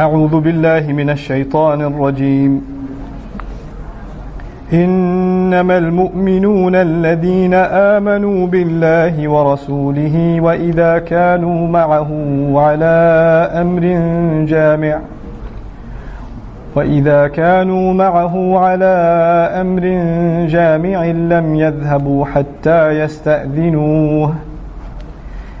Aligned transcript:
أعوذ 0.00 0.40
بالله 0.40 0.92
من 0.92 1.10
الشيطان 1.10 1.80
الرجيم. 1.82 2.52
إنما 4.72 5.78
المؤمنون 5.78 6.74
الذين 6.74 7.54
آمنوا 7.94 8.46
بالله 8.46 9.28
ورسوله 9.28 10.40
وإذا 10.40 10.98
كانوا 10.98 11.68
معه 11.68 12.10
على 12.66 12.96
أمر 13.62 13.84
جامع 14.46 14.98
وإذا 16.74 17.28
كانوا 17.28 17.94
معه 17.94 18.58
على 18.58 18.96
أمر 19.62 19.84
جامع 20.46 21.04
لم 21.04 21.54
يذهبوا 21.54 22.24
حتى 22.24 22.90
يستأذنوه. 22.90 24.34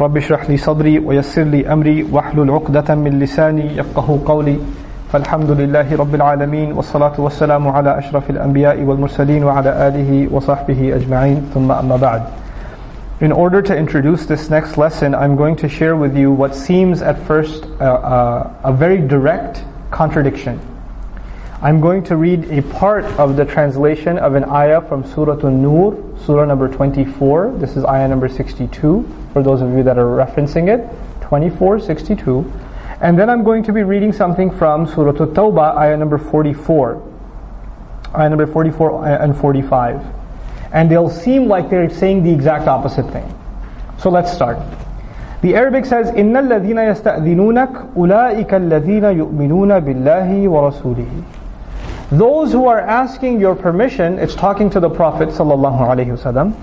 رب 0.00 0.16
اشرح 0.16 0.50
لي 0.50 0.56
صدري 0.56 0.98
ويسر 0.98 1.42
لي 1.42 1.72
أمري 1.72 2.06
واحلل 2.12 2.50
عقدة 2.50 2.94
من 2.94 3.18
لساني 3.18 3.76
يفقه 3.76 4.18
قولي. 4.26 4.58
فالحمد 5.12 5.50
لله 5.50 5.96
رب 5.96 6.14
العالمين 6.14 6.72
والصلاة 6.72 7.12
والسلام 7.18 7.68
على 7.68 7.98
أشرف 7.98 8.30
الأنبياء 8.30 8.82
والمرسلين 8.82 9.44
وعلى 9.44 9.88
آله 9.88 10.28
وصحبه 10.32 10.96
أجمعين. 10.96 11.50
ثم 11.54 11.72
أما 11.72 11.96
بعد. 11.96 12.22
In 13.20 13.32
order 13.32 13.62
to 13.62 13.74
introduce 13.74 14.26
this 14.26 14.50
next 14.50 14.76
lesson, 14.76 15.14
I'm 15.14 15.36
going 15.36 15.56
to 15.56 15.68
share 15.68 15.96
with 15.96 16.14
you 16.14 16.30
what 16.30 16.54
seems 16.54 17.00
at 17.00 17.18
first 17.18 17.64
uh, 17.80 17.84
uh, 17.84 18.50
a 18.64 18.72
very 18.72 18.98
direct 18.98 19.64
contradiction. 19.90 20.60
I'm 21.61 21.79
going 21.79 22.03
to 22.05 22.15
read 22.15 22.45
a 22.51 22.61
part 22.61 23.05
of 23.19 23.35
the 23.35 23.45
translation 23.45 24.17
of 24.17 24.35
an 24.35 24.45
ayah 24.45 24.81
from 24.81 25.05
Surah 25.05 25.45
An-Nur, 25.45 26.17
Surah 26.25 26.45
number 26.45 26.67
24. 26.67 27.57
This 27.57 27.77
is 27.77 27.85
ayah 27.85 28.07
number 28.07 28.27
62, 28.27 29.07
for 29.33 29.43
those 29.43 29.61
of 29.61 29.71
you 29.71 29.83
that 29.83 29.97
are 29.97 30.05
referencing 30.05 30.67
it. 30.67 30.87
24, 31.21 31.79
62. 31.79 32.51
And 33.01 33.17
then 33.17 33.29
I'm 33.29 33.43
going 33.43 33.63
to 33.63 33.73
be 33.73 33.83
reading 33.83 34.11
something 34.11 34.49
from 34.49 34.87
Surah 34.87 35.11
At-Tawbah, 35.11 35.77
ayah 35.77 35.97
number 35.97 36.17
44. 36.17 37.01
Ayah 38.15 38.29
number 38.29 38.47
44 38.47 39.07
and 39.07 39.37
45 39.37 40.21
and 40.71 40.89
they'll 40.89 41.09
seem 41.09 41.47
like 41.47 41.69
they're 41.69 41.89
saying 41.89 42.23
the 42.23 42.31
exact 42.31 42.67
opposite 42.67 43.09
thing. 43.11 43.27
So 43.97 44.09
let's 44.09 44.31
start. 44.31 44.57
The 45.41 45.55
Arabic 45.55 45.85
says, 45.85 46.07
إِنَّ 46.11 46.33
الَّذِينَ 46.37 46.77
يَسْتَأْذِنُونَكَ 46.77 47.95
أُولَٰئِكَ 47.95 48.53
الَّذِينَ 48.53 49.17
يُؤْمِنُونَ 49.17 49.79
بِاللَّهِ 49.79 50.47
وَرَسُولِهِ 50.47 51.23
Those 52.11 52.51
who 52.51 52.67
are 52.67 52.79
asking 52.79 53.39
your 53.39 53.55
permission, 53.55 54.19
it's 54.19 54.35
talking 54.35 54.69
to 54.71 54.79
the 54.79 54.89
Prophet 54.89 55.29
sallallahu 55.29 55.79
alaihi 55.79 56.17
wasallam. 56.17 56.53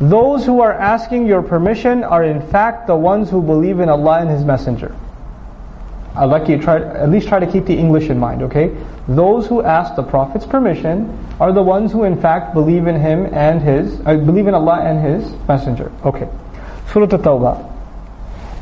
Those 0.00 0.44
who 0.44 0.60
are 0.60 0.72
asking 0.72 1.26
your 1.26 1.42
permission 1.42 2.04
are 2.04 2.22
in 2.24 2.40
fact 2.40 2.86
the 2.86 2.94
ones 2.94 3.30
who 3.30 3.42
believe 3.42 3.80
in 3.80 3.88
Allah 3.88 4.20
and 4.20 4.30
His 4.30 4.44
Messenger. 4.44 4.94
I'd 6.14 6.26
like 6.26 6.48
you 6.48 6.56
to 6.56 6.62
try, 6.62 6.82
at 6.82 7.10
least 7.10 7.28
try 7.28 7.38
to 7.38 7.46
keep 7.46 7.64
the 7.64 7.76
English 7.76 8.10
in 8.10 8.18
mind, 8.18 8.42
okay? 8.42 8.76
Those 9.06 9.46
who 9.46 9.62
ask 9.62 9.94
the 9.94 10.02
Prophet's 10.02 10.44
permission 10.44 11.08
are 11.40 11.52
the 11.52 11.62
ones 11.62 11.92
who 11.92 12.04
in 12.04 12.20
fact 12.20 12.54
believe 12.54 12.86
in 12.86 13.00
him 13.00 13.32
and 13.32 13.62
his, 13.62 14.00
uh, 14.04 14.16
believe 14.16 14.48
in 14.48 14.54
Allah 14.54 14.80
and 14.82 15.00
his 15.00 15.32
messenger. 15.46 15.92
Okay. 16.04 16.28
Surah 16.92 17.04
At-Tawbah. 17.04 17.74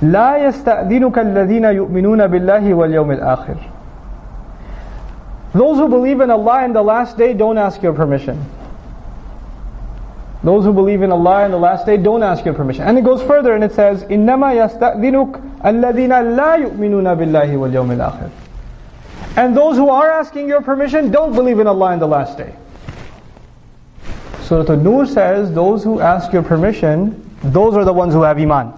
لا 0.03 0.37
يستأذنك 0.37 1.19
الذين 1.19 1.65
يؤمنون 1.65 2.27
بالله 2.27 2.75
واليوم 2.75 3.11
الآخر. 3.19 3.57
Those 5.53 5.79
who 5.79 5.89
believe 5.89 6.21
in 6.21 6.31
Allah 6.31 6.65
and 6.65 6.75
the 6.75 6.83
last 6.83 7.17
day 7.17 7.33
don't 7.33 7.57
ask 7.57 7.83
your 7.83 7.93
permission. 7.93 8.45
Those 10.43 10.65
who 10.65 10.73
believe 10.73 11.03
in 11.03 11.11
Allah 11.11 11.45
and 11.45 11.53
the 11.53 11.59
last 11.59 11.87
day 11.87 11.97
don't 11.97 12.23
ask 12.23 12.45
your 12.45 12.55
permission. 12.55 12.85
And 12.85 12.99
it 12.99 13.05
goes 13.05 13.23
further 13.23 13.55
and 13.55 13.65
it 13.65 13.73
says, 13.73 14.05
إِنَّمَا 14.05 14.55
يَسْتَأْذِنُكَ 14.55 15.61
الَّذِينَ 15.63 16.37
لَا 16.37 16.57
يُؤْمِنُونَ 16.63 17.17
بِاللَّهِ 17.17 17.49
وَالْيَوْمِ 17.49 17.97
الْآخِرِ 17.97 18.31
And 19.37 19.57
those 19.57 19.77
who 19.77 19.89
are 19.89 20.11
asking 20.11 20.47
your 20.47 20.61
permission 20.61 21.11
don't 21.11 21.35
believe 21.35 21.59
in 21.59 21.67
Allah 21.67 21.93
and 21.93 22.03
the 22.03 22.07
last 22.07 22.39
day. 22.39 22.55
Surah 24.43 24.73
An-Nur 24.75 25.07
says, 25.07 25.53
those 25.53 25.83
who 25.83 25.99
ask 25.99 26.33
your 26.33 26.43
permission, 26.43 27.29
those 27.43 27.75
are 27.75 27.85
the 27.85 27.93
ones 27.93 28.15
who 28.15 28.23
have 28.23 28.39
Iman. 28.39 28.73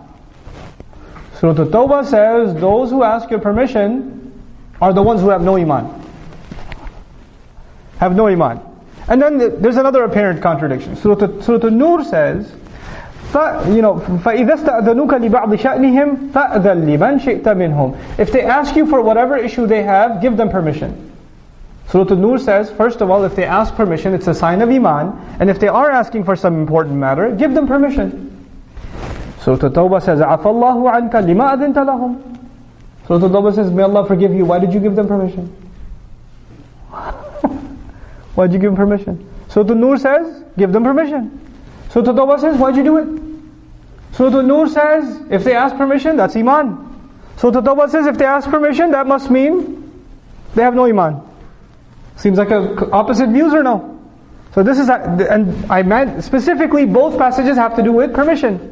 Surah 1.38 1.60
At-Tawbah 1.60 2.06
says, 2.06 2.54
those 2.59 2.88
who 2.88 3.03
ask 3.03 3.28
your 3.28 3.41
permission 3.41 4.32
are 4.81 4.94
the 4.94 5.03
ones 5.03 5.21
who 5.21 5.28
have 5.28 5.43
no 5.43 5.56
Iman. 5.56 6.01
Have 8.03 8.15
no 8.15 8.26
Iman. 8.26 8.60
And 9.09 9.22
then 9.22 9.60
there's 9.62 9.76
another 9.76 10.04
apparent 10.04 10.43
contradiction. 10.43 10.97
Surah, 10.97 11.41
Surah 11.41 11.66
An-Nur 11.66 12.04
says, 12.04 12.53
you 13.75 13.82
know, 13.82 14.00
فَإِذَا 14.25 14.54
اسْتَأْذَنُوكَ 14.54 15.31
لِبَعْضِ 15.31 15.59
شَأْنِهِمْ 15.59 16.31
فَأْذَنْ 16.31 16.84
لِمَنْ 16.84 17.21
شِئْتَ 17.21 17.43
مِنْهُمْ 17.43 18.19
If 18.19 18.32
they 18.32 18.43
ask 18.43 18.76
you 18.76 18.87
for 18.87 19.00
whatever 19.03 19.37
issue 19.37 19.66
they 19.66 19.82
have, 19.82 20.21
give 20.21 20.37
them 20.37 20.50
permission. 20.50 21.12
Surah 21.88 22.12
An-Nur 22.12 22.38
says, 22.38 22.71
first 22.71 23.00
of 23.00 23.10
all, 23.10 23.25
if 23.25 23.34
they 23.34 23.44
ask 23.44 23.75
permission, 23.75 24.12
it's 24.12 24.26
a 24.26 24.34
sign 24.34 24.60
of 24.60 24.69
Iman. 24.69 25.37
And 25.41 25.49
if 25.49 25.59
they 25.59 25.69
are 25.69 25.91
asking 25.91 26.25
for 26.25 26.37
some 26.37 26.60
important 26.60 26.97
matter, 26.97 27.34
give 27.34 27.54
them 27.54 27.66
permission. 27.66 28.47
Surah 29.41 29.66
At-Tawbah 29.66 30.03
says, 30.03 30.21
عَفَى 30.21 30.44
اللَّهُ 30.44 31.10
عَنْكَ 31.10 31.12
لِمَا 31.12 31.56
أَذِنْتَ 31.56 31.75
لَهُمْ 31.75 32.38
Surah 33.06 33.25
At-Tawbah 33.25 33.54
says, 33.54 33.71
may 33.71 33.84
Allah 33.84 34.06
forgive 34.06 34.34
you. 34.34 34.44
Why 34.44 34.59
did 34.59 34.75
you 34.75 34.81
give 34.81 34.94
them 34.97 35.09
permission? 35.09 35.54
Why 38.35 38.47
did 38.47 38.53
you 38.53 38.59
give 38.59 38.71
them 38.71 38.77
permission? 38.77 39.29
So 39.49 39.61
An-Nur 39.61 39.97
says, 39.97 40.44
give 40.57 40.71
them 40.71 40.83
permission. 40.83 41.39
So 41.91 41.99
At-Tawbah 41.99 42.39
says, 42.39 42.57
why'd 42.57 42.75
you 42.75 42.83
do 42.83 42.97
it? 42.97 44.16
So 44.16 44.27
An-Nur 44.27 44.67
says, 44.69 45.25
if 45.29 45.44
they 45.44 45.55
ask 45.55 45.75
permission, 45.75 46.17
that's 46.17 46.35
Iman. 46.35 46.89
So 47.38 47.49
At-Tawbah 47.49 47.89
says, 47.89 48.07
if 48.07 48.17
they 48.17 48.25
ask 48.25 48.49
permission, 48.49 48.91
that 48.91 49.05
must 49.05 49.29
mean 49.29 49.91
they 50.55 50.63
have 50.63 50.73
no 50.73 50.85
Iman. 50.85 51.21
Seems 52.17 52.38
like 52.38 52.49
a, 52.49 52.89
opposite 52.91 53.29
views 53.29 53.53
or 53.53 53.63
no? 53.63 53.89
So 54.53 54.63
this 54.63 54.77
is, 54.79 54.89
and 54.89 55.71
I 55.71 55.81
meant 55.83 56.23
specifically 56.23 56.85
both 56.85 57.17
passages 57.17 57.57
have 57.57 57.75
to 57.75 57.83
do 57.83 57.91
with 57.91 58.13
permission. 58.13 58.69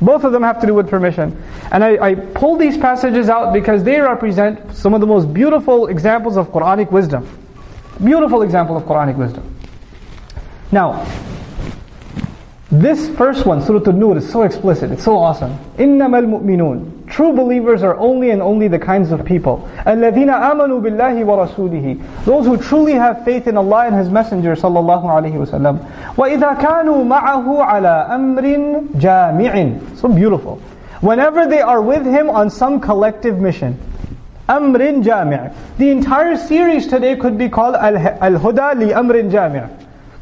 Both 0.00 0.24
of 0.24 0.32
them 0.32 0.42
have 0.42 0.60
to 0.60 0.66
do 0.66 0.74
with 0.74 0.88
permission. 0.88 1.42
And 1.70 1.84
I, 1.84 2.10
I 2.10 2.14
pull 2.14 2.56
these 2.56 2.76
passages 2.76 3.28
out 3.28 3.52
because 3.52 3.84
they 3.84 4.00
represent 4.00 4.74
some 4.74 4.92
of 4.92 5.00
the 5.00 5.06
most 5.06 5.32
beautiful 5.32 5.86
examples 5.86 6.36
of 6.36 6.48
Quranic 6.48 6.90
wisdom. 6.90 7.43
Beautiful 8.03 8.43
example 8.43 8.77
of 8.77 8.83
Quranic 8.83 9.17
wisdom. 9.17 9.55
Now, 10.71 11.05
this 12.71 13.09
first 13.17 13.47
one, 13.47 13.63
Surah 13.63 13.89
An-Nur, 13.89 14.17
is 14.17 14.31
so 14.31 14.43
explicit, 14.43 14.91
it's 14.91 15.03
so 15.03 15.17
awesome. 15.17 15.57
إِنَّمَا 15.77 16.21
الْمُؤْمِنُونَ 16.23 17.09
True 17.09 17.33
believers 17.33 17.81
are 17.81 17.97
only 17.97 18.29
and 18.29 18.43
only 18.43 18.67
the 18.67 18.77
kinds 18.77 19.11
of 19.11 19.25
people. 19.25 19.67
الَّذِينَ 19.87 20.29
آمَنُوا 20.29 20.79
بِاللَّهِ 20.79 21.25
وَرَسُولِهِ 21.25 22.25
Those 22.25 22.45
who 22.45 22.57
truly 22.57 22.93
have 22.93 23.25
faith 23.25 23.47
in 23.47 23.57
Allah 23.57 23.87
and 23.87 23.95
His 23.95 24.09
Messenger 24.11 24.55
sallallahu 24.55 25.03
alaihi 25.05 25.33
wasallam. 25.33 25.83
وَإِذَا 26.13 26.61
كَانُوا 26.61 27.03
مَعَهُ 27.03 27.65
عَلَى 27.65 28.09
أَمْرٍ 28.11 28.93
جَامِعٍ 28.99 29.97
So 29.97 30.07
beautiful. 30.07 30.57
Whenever 31.01 31.47
they 31.47 31.61
are 31.61 31.81
with 31.81 32.05
Him 32.05 32.29
on 32.29 32.51
some 32.51 32.79
collective 32.79 33.39
mission. 33.39 33.79
Amrin 34.47 35.03
Jami' 35.03 35.53
The 35.77 35.89
entire 35.91 36.35
series 36.37 36.87
today 36.87 37.15
could 37.15 37.37
be 37.37 37.49
called 37.49 37.75
Al-Huda 37.75 38.79
li 38.79 38.87
Amrin 38.87 39.31
Jami' 39.31 39.61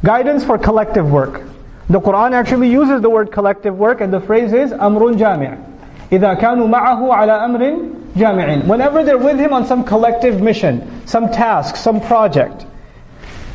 Guidance 0.04 0.44
for 0.44 0.58
collective 0.58 1.10
work. 1.10 1.44
The 1.90 2.02
Quran 2.02 2.34
actually 2.34 2.70
uses 2.70 3.02
the 3.02 3.10
word 3.10 3.32
collective 3.32 3.78
work 3.78 4.02
and 4.02 4.12
the 4.12 4.20
phrase 4.20 4.54
is 4.54 4.72
Amrun 4.72 5.18
Jami' 5.18 5.58
إِذَا 6.12 6.40
كَانُوا 6.40 6.68
مَعَهُ 6.68 7.00
عَلَى 7.00 7.36
أَمْرٍ 7.48 8.14
جَامِعٍ 8.16 8.66
Whenever 8.66 9.04
they're 9.04 9.18
with 9.18 9.38
him 9.38 9.54
on 9.54 9.66
some 9.66 9.84
collective 9.84 10.42
mission, 10.42 11.06
some 11.06 11.30
task, 11.32 11.76
some 11.76 12.00
project. 12.00 12.66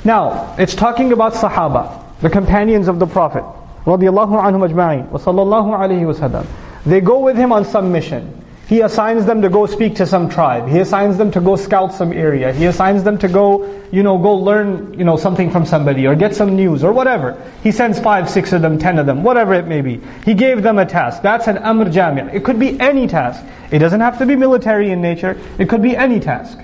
Now, 0.05 0.55
it's 0.59 0.75
talking 0.75 1.12
about 1.12 1.32
Sahaba, 1.32 2.03
the 2.20 2.29
companions 2.29 2.88
of 2.88 2.99
the 2.99 3.06
Prophet. 3.06 3.44
Radiallahu 3.85 4.41
anhum 4.41 4.69
ajma'in. 4.69 5.09
Wa 5.09 5.19
sallallahu 5.19 5.79
alayhi 5.79 6.06
wa 6.06 6.12
sallam. 6.12 6.47
They 6.85 7.00
go 7.00 7.20
with 7.20 7.37
him 7.37 7.53
on 7.53 7.64
some 7.64 7.91
mission. 7.91 8.44
He 8.68 8.81
assigns 8.81 9.25
them 9.25 9.42
to 9.44 9.50
go 9.50 9.66
speak 9.66 9.96
to 9.96 10.06
some 10.06 10.28
tribe. 10.28 10.68
He 10.68 10.80
assigns 10.80 11.18
them 11.18 11.31
to 11.31 11.40
go 11.40 11.56
scout 11.56 11.94
some 11.94 12.12
area. 12.12 12.52
He 12.52 12.66
assigns 12.66 13.02
them 13.02 13.18
to 13.19 13.30
go, 13.30 13.81
you 13.92 14.04
know, 14.04 14.18
go 14.18 14.36
learn, 14.36 14.94
you 15.00 15.06
know, 15.06 15.16
something 15.16 15.50
from 15.50 15.66
somebody 15.66 16.06
or 16.06 16.16
get 16.16 16.36
some 16.36 16.54
news 16.54 16.84
or 16.84 16.92
whatever. 16.92 17.42
He 17.64 17.72
sends 17.72 17.98
five, 17.98 18.30
six 18.30 18.52
of 18.52 18.62
them, 18.62 18.78
ten 18.78 19.00
of 19.00 19.06
them, 19.06 19.24
whatever 19.24 19.54
it 19.54 19.68
may 19.68 19.80
be. 19.80 20.02
He 20.25 20.34
gave 20.34 20.64
them 20.64 20.80
a 20.80 20.86
task. 20.86 21.22
That's 21.22 21.48
an 21.48 21.60
amr 21.60 21.90
jami'. 21.90 22.30
It 22.34 22.44
could 22.44 22.60
be 22.60 22.78
any 22.78 23.08
task. 23.08 23.42
It 23.72 23.80
doesn't 23.80 24.02
have 24.02 24.18
to 24.18 24.25
be 24.25 24.36
military 24.36 24.92
in 24.92 25.02
nature. 25.02 25.40
It 25.58 25.70
could 25.70 25.81
be 25.81 25.96
any 25.96 26.20
task. 26.20 26.60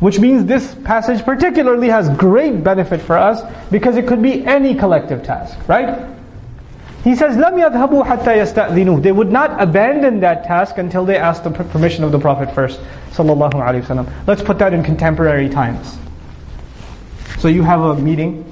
Which 0.00 0.18
means 0.18 0.46
this 0.46 0.74
passage 0.82 1.24
particularly 1.24 1.90
has 1.90 2.08
great 2.16 2.64
benefit 2.64 3.00
for 3.00 3.16
us 3.16 3.40
because 3.70 3.96
it 3.96 4.08
could 4.08 4.20
be 4.20 4.44
any 4.44 4.74
collective 4.74 5.22
task, 5.22 5.56
right? 5.68 6.08
He 7.03 7.15
says, 7.15 7.37
لَمْ 7.37 7.53
يَذْهَبُوا 7.53 8.03
حَتَّى 8.03 8.37
يَسْتَأْذِنُوا 8.37 9.03
They 9.03 9.11
would 9.11 9.31
not 9.31 9.61
abandon 9.61 10.21
that 10.21 10.43
task 10.45 10.79
until 10.79 11.05
they 11.05 11.17
asked 11.17 11.43
the 11.43 11.51
permission 11.51 12.03
of 12.03 12.11
the 12.11 12.17
Prophet 12.17 12.53
first. 12.55 12.79
Sallallahu 13.11 13.53
Alaihi 13.53 13.83
Wasallam. 13.83 14.27
Let's 14.27 14.41
put 14.41 14.57
that 14.59 14.73
in 14.73 14.83
contemporary 14.83 15.47
times. 15.47 15.97
So 17.37 17.47
you 17.47 17.61
have 17.61 17.79
a 17.79 17.95
meeting, 17.95 18.43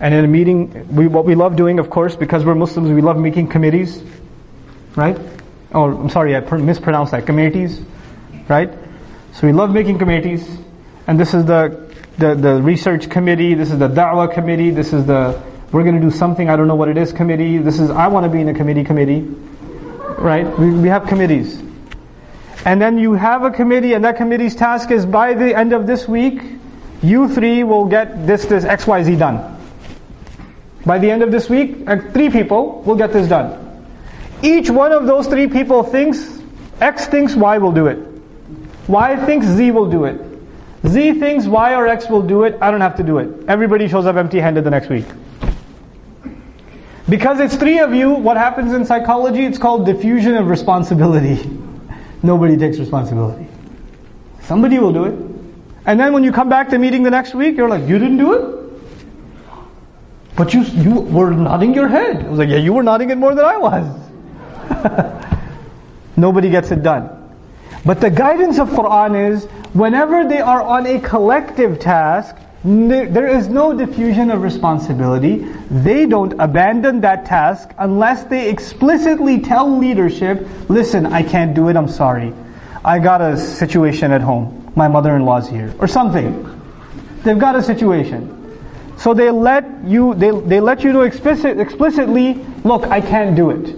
and 0.00 0.14
in 0.14 0.24
a 0.24 0.28
meeting, 0.28 0.88
we, 0.88 1.06
what 1.06 1.26
we 1.26 1.34
love 1.34 1.54
doing, 1.54 1.78
of 1.78 1.90
course, 1.90 2.16
because 2.16 2.44
we're 2.44 2.54
Muslims, 2.54 2.90
we 2.90 3.02
love 3.02 3.18
making 3.18 3.48
committees, 3.48 4.02
right? 4.96 5.18
Oh, 5.72 5.94
I'm 5.94 6.08
sorry, 6.08 6.34
I 6.34 6.40
mispronounced 6.56 7.12
that. 7.12 7.26
Committees, 7.26 7.82
right? 8.48 8.70
So 9.34 9.46
we 9.46 9.52
love 9.52 9.72
making 9.72 9.98
committees, 9.98 10.58
and 11.06 11.20
this 11.20 11.34
is 11.34 11.44
the, 11.44 11.94
the, 12.18 12.34
the 12.34 12.62
research 12.62 13.10
committee, 13.10 13.54
this 13.54 13.70
is 13.70 13.78
the 13.78 13.88
da'wah 13.88 14.32
committee, 14.32 14.70
this 14.70 14.92
is 14.92 15.04
the 15.06 15.40
we're 15.71 15.83
going 15.83 15.95
to 15.95 16.01
do 16.01 16.11
something, 16.11 16.49
I 16.49 16.55
don't 16.55 16.67
know 16.67 16.75
what 16.75 16.89
it 16.89 16.97
is, 16.97 17.11
committee. 17.11 17.57
This 17.57 17.79
is, 17.79 17.89
I 17.89 18.07
want 18.07 18.25
to 18.25 18.29
be 18.29 18.39
in 18.39 18.47
a 18.47 18.53
committee 18.53 18.83
committee. 18.83 19.21
Right? 19.21 20.47
We, 20.57 20.71
we 20.71 20.87
have 20.87 21.07
committees. 21.07 21.61
And 22.65 22.81
then 22.81 22.97
you 22.97 23.13
have 23.13 23.43
a 23.43 23.51
committee, 23.51 23.93
and 23.93 24.03
that 24.05 24.17
committee's 24.17 24.55
task 24.55 24.91
is 24.91 25.05
by 25.05 25.33
the 25.33 25.55
end 25.55 25.73
of 25.73 25.85
this 25.85 26.07
week, 26.07 26.41
you 27.01 27.33
three 27.33 27.63
will 27.63 27.85
get 27.85 28.25
this, 28.25 28.45
this, 28.45 28.63
XYZ 28.63 29.19
done. 29.19 29.57
By 30.85 30.99
the 30.99 31.11
end 31.11 31.21
of 31.21 31.31
this 31.31 31.49
week, 31.49 31.87
uh, 31.87 31.97
three 32.11 32.29
people 32.29 32.81
will 32.81 32.95
get 32.95 33.11
this 33.11 33.27
done. 33.27 33.85
Each 34.41 34.69
one 34.69 34.91
of 34.91 35.05
those 35.05 35.27
three 35.27 35.47
people 35.47 35.83
thinks, 35.83 36.41
X 36.79 37.07
thinks 37.07 37.35
Y 37.35 37.57
will 37.57 37.71
do 37.73 37.87
it. 37.87 37.99
Y 38.87 39.25
thinks 39.25 39.45
Z 39.45 39.71
will 39.71 39.89
do 39.89 40.05
it. 40.05 40.21
Z 40.87 41.19
thinks 41.19 41.45
Y 41.45 41.75
or 41.75 41.87
X 41.87 42.09
will 42.09 42.21
do 42.21 42.43
it, 42.43 42.57
I 42.61 42.71
don't 42.71 42.81
have 42.81 42.95
to 42.97 43.03
do 43.03 43.17
it. 43.17 43.49
Everybody 43.49 43.87
shows 43.87 44.05
up 44.05 44.15
empty 44.15 44.39
handed 44.39 44.63
the 44.63 44.69
next 44.69 44.89
week. 44.89 45.05
Because 47.09 47.39
it's 47.39 47.55
three 47.55 47.79
of 47.79 47.93
you, 47.93 48.11
what 48.11 48.35
happens 48.35 48.73
in 48.73 48.85
psychology? 48.85 49.45
It's 49.45 49.57
called 49.57 49.85
diffusion 49.85 50.35
of 50.35 50.47
responsibility. 50.47 51.49
Nobody 52.23 52.57
takes 52.57 52.79
responsibility. 52.79 53.47
Somebody 54.41 54.77
will 54.79 54.91
do 54.91 55.05
it. 55.05 55.37
And 55.85 55.97
then 55.97 56.11
when 56.11 56.23
you 56.23 56.33
come 56.33 56.49
back 56.49 56.69
to 56.69 56.77
meeting 56.77 57.03
the 57.03 57.09
next 57.09 57.33
week, 57.33 57.55
you're 57.55 57.69
like, 57.69 57.87
you 57.87 57.97
didn't 57.97 58.17
do 58.17 58.33
it? 58.33 58.57
But 60.35 60.53
you, 60.53 60.63
you 60.63 60.99
were 60.99 61.31
nodding 61.31 61.73
your 61.73 61.87
head. 61.87 62.25
I 62.25 62.29
was 62.29 62.39
like, 62.39 62.49
yeah, 62.49 62.57
you 62.57 62.73
were 62.73 62.83
nodding 62.83 63.09
it 63.09 63.17
more 63.17 63.33
than 63.33 63.45
I 63.45 63.57
was. 63.57 63.85
Nobody 66.17 66.49
gets 66.49 66.71
it 66.71 66.83
done. 66.83 67.09
But 67.85 68.01
the 68.01 68.09
guidance 68.09 68.59
of 68.59 68.69
Quran 68.69 69.31
is, 69.31 69.45
whenever 69.73 70.27
they 70.27 70.41
are 70.41 70.61
on 70.61 70.85
a 70.85 70.99
collective 70.99 71.79
task, 71.79 72.35
there 72.67 73.27
is 73.27 73.47
no 73.47 73.73
diffusion 73.73 74.29
of 74.29 74.41
responsibility. 74.41 75.37
They 75.71 76.05
don't 76.05 76.33
abandon 76.39 77.01
that 77.01 77.25
task 77.25 77.73
unless 77.77 78.25
they 78.25 78.49
explicitly 78.49 79.39
tell 79.39 79.77
leadership, 79.77 80.45
listen, 80.67 81.05
I 81.05 81.23
can't 81.23 81.53
do 81.53 81.69
it, 81.69 81.77
I'm 81.77 81.87
sorry. 81.87 82.33
I 82.83 82.99
got 82.99 83.21
a 83.21 83.37
situation 83.37 84.11
at 84.11 84.21
home. 84.21 84.73
My 84.75 84.89
mother-in-law's 84.89 85.47
here. 85.47 85.73
Or 85.79 85.87
something. 85.87 86.43
They've 87.23 87.39
got 87.39 87.55
a 87.55 87.63
situation. 87.63 88.33
So 88.97 89.13
they 89.13 89.31
let 89.31 89.85
you, 89.85 90.13
they, 90.15 90.31
they 90.31 90.59
let 90.59 90.83
you 90.83 90.91
know 90.91 91.01
explicit, 91.01 91.59
explicitly, 91.59 92.33
look, 92.65 92.83
I 92.85 92.99
can't 92.99 93.35
do 93.35 93.51
it. 93.51 93.75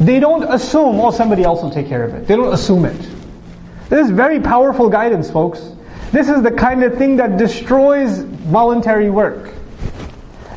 They 0.00 0.18
don't 0.18 0.42
assume, 0.42 0.98
oh, 1.00 1.10
somebody 1.10 1.44
else 1.44 1.62
will 1.62 1.70
take 1.70 1.86
care 1.86 2.02
of 2.02 2.14
it. 2.14 2.26
They 2.26 2.34
don't 2.34 2.52
assume 2.52 2.86
it. 2.86 2.98
This 3.88 4.06
is 4.06 4.10
very 4.10 4.40
powerful 4.40 4.88
guidance, 4.88 5.30
folks. 5.30 5.75
This 6.16 6.30
is 6.30 6.42
the 6.42 6.50
kind 6.50 6.82
of 6.82 6.96
thing 6.96 7.16
that 7.16 7.36
destroys 7.36 8.20
voluntary 8.20 9.10
work. 9.10 9.52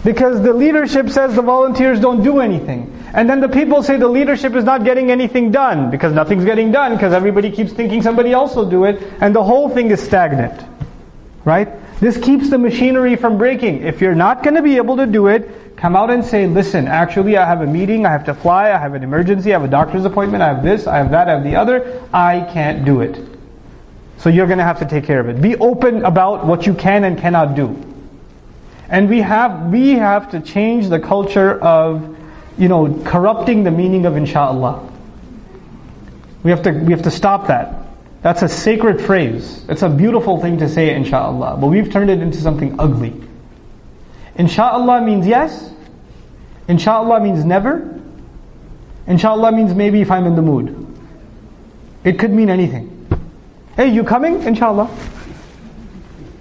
Because 0.05 0.41
the 0.41 0.53
leadership 0.53 1.09
says 1.09 1.35
the 1.35 1.41
volunteers 1.41 1.99
don't 1.99 2.23
do 2.23 2.39
anything. 2.39 2.95
And 3.13 3.29
then 3.29 3.41
the 3.41 3.49
people 3.49 3.83
say 3.83 3.97
the 3.97 4.07
leadership 4.07 4.53
is 4.53 4.63
not 4.63 4.85
getting 4.85 5.11
anything 5.11 5.51
done 5.51 5.91
because 5.91 6.13
nothing's 6.13 6.45
getting 6.45 6.71
done 6.71 6.93
because 6.93 7.11
everybody 7.11 7.51
keeps 7.51 7.73
thinking 7.73 8.01
somebody 8.01 8.31
else 8.31 8.55
will 8.55 8.69
do 8.69 8.85
it 8.85 9.03
and 9.19 9.35
the 9.35 9.43
whole 9.43 9.67
thing 9.67 9.91
is 9.91 10.01
stagnant. 10.01 10.63
Right? 11.43 11.67
This 11.99 12.15
keeps 12.15 12.49
the 12.49 12.57
machinery 12.57 13.17
from 13.17 13.37
breaking. 13.37 13.81
If 13.81 13.99
you're 13.99 14.15
not 14.15 14.43
going 14.43 14.55
to 14.55 14.61
be 14.61 14.77
able 14.77 14.95
to 14.95 15.05
do 15.05 15.27
it, 15.27 15.75
come 15.75 15.93
out 15.93 16.09
and 16.09 16.23
say, 16.23 16.47
listen, 16.47 16.87
actually 16.87 17.35
I 17.35 17.45
have 17.45 17.59
a 17.59 17.67
meeting, 17.67 18.05
I 18.05 18.11
have 18.11 18.23
to 18.27 18.33
fly, 18.33 18.71
I 18.71 18.77
have 18.77 18.93
an 18.93 19.03
emergency, 19.03 19.53
I 19.53 19.59
have 19.59 19.67
a 19.67 19.71
doctor's 19.71 20.05
appointment, 20.05 20.41
I 20.41 20.53
have 20.53 20.63
this, 20.63 20.87
I 20.87 20.99
have 20.99 21.11
that, 21.11 21.27
I 21.27 21.33
have 21.33 21.43
the 21.43 21.57
other, 21.57 22.01
I 22.13 22.47
can't 22.53 22.85
do 22.85 23.01
it. 23.01 23.38
So 24.19 24.29
you're 24.29 24.47
going 24.47 24.59
to 24.59 24.65
have 24.65 24.79
to 24.79 24.85
take 24.85 25.05
care 25.05 25.21
of 25.21 25.29
it. 25.29 25.41
Be 25.41 25.55
open 25.55 26.03
about 26.03 26.45
what 26.45 26.67
you 26.67 26.73
can 26.73 27.05
and 27.05 27.17
cannot 27.17 27.55
do. 27.55 27.81
And 28.89 29.09
we 29.09 29.21
have, 29.21 29.71
we 29.71 29.91
have 29.91 30.31
to 30.31 30.41
change 30.41 30.89
the 30.89 30.99
culture 30.99 31.59
of, 31.61 32.17
you 32.57 32.67
know, 32.67 33.01
corrupting 33.05 33.63
the 33.63 33.71
meaning 33.71 34.05
of 34.05 34.17
inshallah. 34.17 34.91
We 36.43 36.51
have 36.51 36.63
to, 36.63 36.71
we 36.71 36.91
have 36.91 37.03
to 37.03 37.11
stop 37.11 37.47
that. 37.47 37.85
That's 38.21 38.41
a 38.41 38.49
sacred 38.49 38.99
phrase. 38.99 39.63
It's 39.69 39.83
a 39.83 39.89
beautiful 39.89 40.41
thing 40.41 40.57
to 40.57 40.67
say, 40.67 40.93
inshallah. 40.93 41.57
But 41.61 41.67
we've 41.67 41.89
turned 41.89 42.09
it 42.09 42.19
into 42.19 42.39
something 42.39 42.77
ugly. 42.77 43.13
Inshallah 44.35 45.01
means 45.01 45.27
yes. 45.27 45.71
Inshallah 46.67 47.21
means 47.21 47.45
never. 47.45 48.01
Inshallah 49.07 49.53
means 49.53 49.73
maybe 49.73 50.01
if 50.01 50.11
I'm 50.11 50.25
in 50.25 50.35
the 50.35 50.41
mood. 50.41 50.75
It 52.03 52.19
could 52.19 52.31
mean 52.31 52.49
anything. 52.49 52.98
Hey, 53.76 53.88
you 53.88 54.04
coming? 54.04 54.42
Inshallah. 54.42 54.88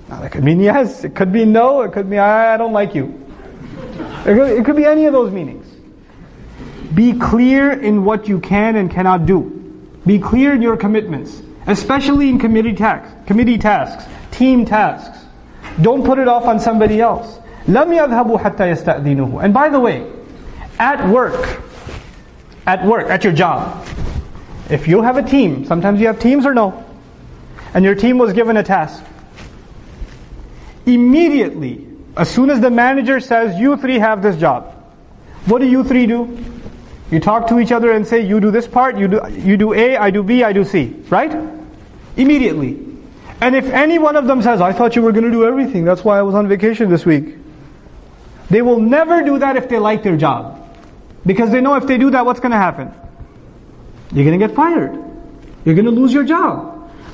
Now, 0.09 0.21
that 0.21 0.31
could 0.31 0.44
mean 0.44 0.59
yes. 0.59 1.03
It 1.03 1.15
could 1.15 1.31
mean 1.31 1.51
no. 1.51 1.81
It 1.81 1.91
could 1.91 2.07
mean 2.07 2.19
I, 2.19 2.57
don't 2.57 2.74
like 2.74 2.94
you. 2.94 3.19
It 4.25 4.35
could, 4.35 4.51
it 4.51 4.65
could 4.65 4.75
be 4.75 4.85
any 4.85 5.06
of 5.06 5.13
those 5.13 5.31
meanings. 5.31 5.66
Be 6.94 7.13
clear 7.13 7.71
in 7.71 8.06
what 8.06 8.28
you 8.28 8.40
can 8.40 8.75
and 8.75 8.92
cannot 8.92 9.25
do. 9.25 9.49
Be 10.06 10.19
clear 10.19 10.54
in 10.54 10.61
your 10.61 10.78
commitments, 10.78 11.42
especially 11.66 12.30
in 12.30 12.37
committee 12.37 12.75
tasks, 12.75 13.11
committee 13.25 13.57
tasks, 13.57 14.06
team 14.31 14.66
tasks. 14.66 15.25
Don't 15.81 16.06
put 16.06 16.19
it 16.19 16.28
off 16.28 16.45
on 16.45 16.59
somebody 16.59 17.02
else. 17.02 17.40
لم 17.68 17.94
يذهبوا 17.94 18.37
حتى 18.37 18.69
يستأذنوه. 18.69 19.44
And 19.44 19.54
by 19.54 19.69
the 19.69 19.80
way, 19.80 20.06
at 20.78 21.07
work, 21.09 21.61
at 22.68 22.85
work, 22.85 23.09
at 23.09 23.23
your 23.23 23.33
job, 23.33 23.87
if 24.69 24.87
you 24.87 25.02
have 25.02 25.18
a 25.18 25.23
team, 25.23 25.66
sometimes 25.66 25.99
you 25.99 26.07
have 26.07 26.19
teams 26.19 26.45
or 26.45 26.54
no, 26.54 26.85
and 27.75 27.84
your 27.84 27.94
team 27.94 28.19
was 28.19 28.32
given 28.32 28.56
a 28.56 28.63
task. 28.63 29.05
Immediately, 30.87 31.87
as 32.17 32.31
soon 32.31 32.51
as 32.51 32.60
the 32.60 32.70
manager 32.70 33.20
says, 33.20 33.58
you 33.58 33.77
three 33.77 33.98
have 33.98 34.22
this 34.22 34.37
job, 34.37 34.75
what 35.46 35.60
do 35.60 35.69
you 35.69 35.84
three 35.84 36.06
do? 36.06 36.44
You 37.10 37.20
talk 37.20 37.48
to 37.48 37.58
each 37.58 37.72
other 37.72 37.91
and 37.93 38.06
say, 38.06 38.20
you 38.27 38.41
do 38.41 38.51
this 38.51 38.67
part, 38.67 38.98
you 38.98 39.08
do, 39.08 39.20
you 39.31 39.56
do 39.56 39.72
A, 39.72 39.96
I 39.96 40.10
do 40.10 40.22
B, 40.22 40.43
I 40.43 40.53
do 40.53 40.65
C. 40.65 40.94
Right? 41.08 41.34
Immediately. 42.17 42.84
And 43.41 43.55
if 43.55 43.67
any 43.67 43.98
one 43.98 44.17
of 44.17 44.27
them 44.27 44.43
says, 44.43 44.60
I 44.60 44.72
thought 44.72 44.96
you 44.96 45.03
were 45.03 45.13
going 45.13 45.25
to 45.25 45.31
do 45.31 45.44
everything, 45.44 45.84
that's 45.84 46.05
why 46.05 46.19
I 46.19 46.22
was 46.22 46.34
on 46.34 46.48
vacation 46.48 46.91
this 46.91 47.06
week. 47.06 47.37
They 48.51 48.63
will 48.63 48.81
never 48.81 49.22
do 49.22 49.39
that 49.39 49.56
if 49.56 49.69
they 49.69 49.79
like 49.79 50.03
their 50.03 50.17
job. 50.17 50.56
Because 51.25 51.51
they 51.51 51.60
know 51.60 51.75
if 51.75 51.87
they 51.87 51.98
do 51.98 52.10
that, 52.10 52.25
what's 52.27 52.41
going 52.41 52.53
to 52.53 52.58
happen? 52.58 52.93
You're 54.13 54.25
going 54.25 54.39
to 54.39 54.46
get 54.46 54.56
fired. 54.56 54.94
You're 55.65 55.75
going 55.75 55.84
to 55.84 55.91
lose 55.91 56.13
your 56.13 56.25
job. 56.25 56.68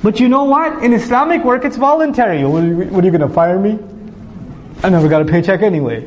But 0.04 0.20
you 0.20 0.28
know 0.28 0.44
what? 0.44 0.84
In 0.84 0.92
Islamic 0.92 1.42
work, 1.44 1.64
it's 1.64 1.78
voluntary. 1.78 2.44
What 2.44 2.62
are 2.62 2.66
you, 2.66 2.82
you 2.82 3.10
going 3.10 3.20
to 3.20 3.28
fire 3.30 3.58
me? 3.58 3.78
I 4.82 4.90
never 4.90 5.08
got 5.08 5.22
a 5.22 5.24
paycheck 5.24 5.62
anyway. 5.62 6.06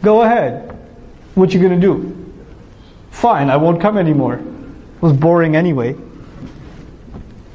Go 0.00 0.22
ahead. 0.22 0.74
What 1.34 1.52
you 1.52 1.60
going 1.60 1.78
to 1.78 1.86
do? 1.86 2.32
Fine, 3.10 3.50
I 3.50 3.58
won't 3.58 3.78
come 3.78 3.98
anymore. 3.98 4.36
It 4.36 5.02
was 5.02 5.12
boring 5.12 5.54
anyway. 5.54 5.94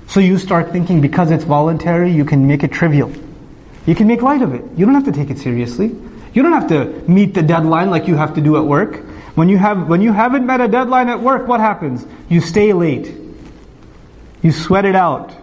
So 0.06 0.20
you 0.20 0.38
start 0.38 0.72
thinking 0.72 1.02
because 1.02 1.32
it's 1.32 1.44
voluntary, 1.44 2.12
you 2.12 2.24
can 2.24 2.46
make 2.46 2.64
it 2.64 2.72
trivial. 2.72 3.12
You 3.88 3.96
can 3.96 4.06
make 4.06 4.22
light 4.22 4.44
of 4.44 4.54
it. 4.54 4.64
You 4.78 4.86
don't 4.86 4.94
have 4.94 5.06
to 5.06 5.12
take 5.12 5.32
it 5.32 5.40
seriously. 5.40 5.88
You 6.36 6.44
don't 6.44 6.54
have 6.54 6.68
to 6.68 6.86
meet 7.10 7.34
the 7.34 7.42
deadline 7.42 7.90
like 7.90 8.08
you 8.08 8.14
have 8.14 8.36
to 8.36 8.42
do 8.42 8.56
at 8.58 8.64
work. 8.64 8.98
When 9.34 9.50
you 9.50 9.58
have 9.58 9.88
when 9.88 10.04
you 10.04 10.14
haven't 10.14 10.46
met 10.46 10.62
a 10.62 10.68
deadline 10.68 11.10
at 11.10 11.20
work, 11.20 11.48
what 11.48 11.60
happens? 11.60 12.06
You 12.30 12.40
stay 12.40 12.72
late. 12.72 13.27
You 14.42 14.52
sweat 14.52 14.86
it 14.86 14.96
out. 14.96 15.34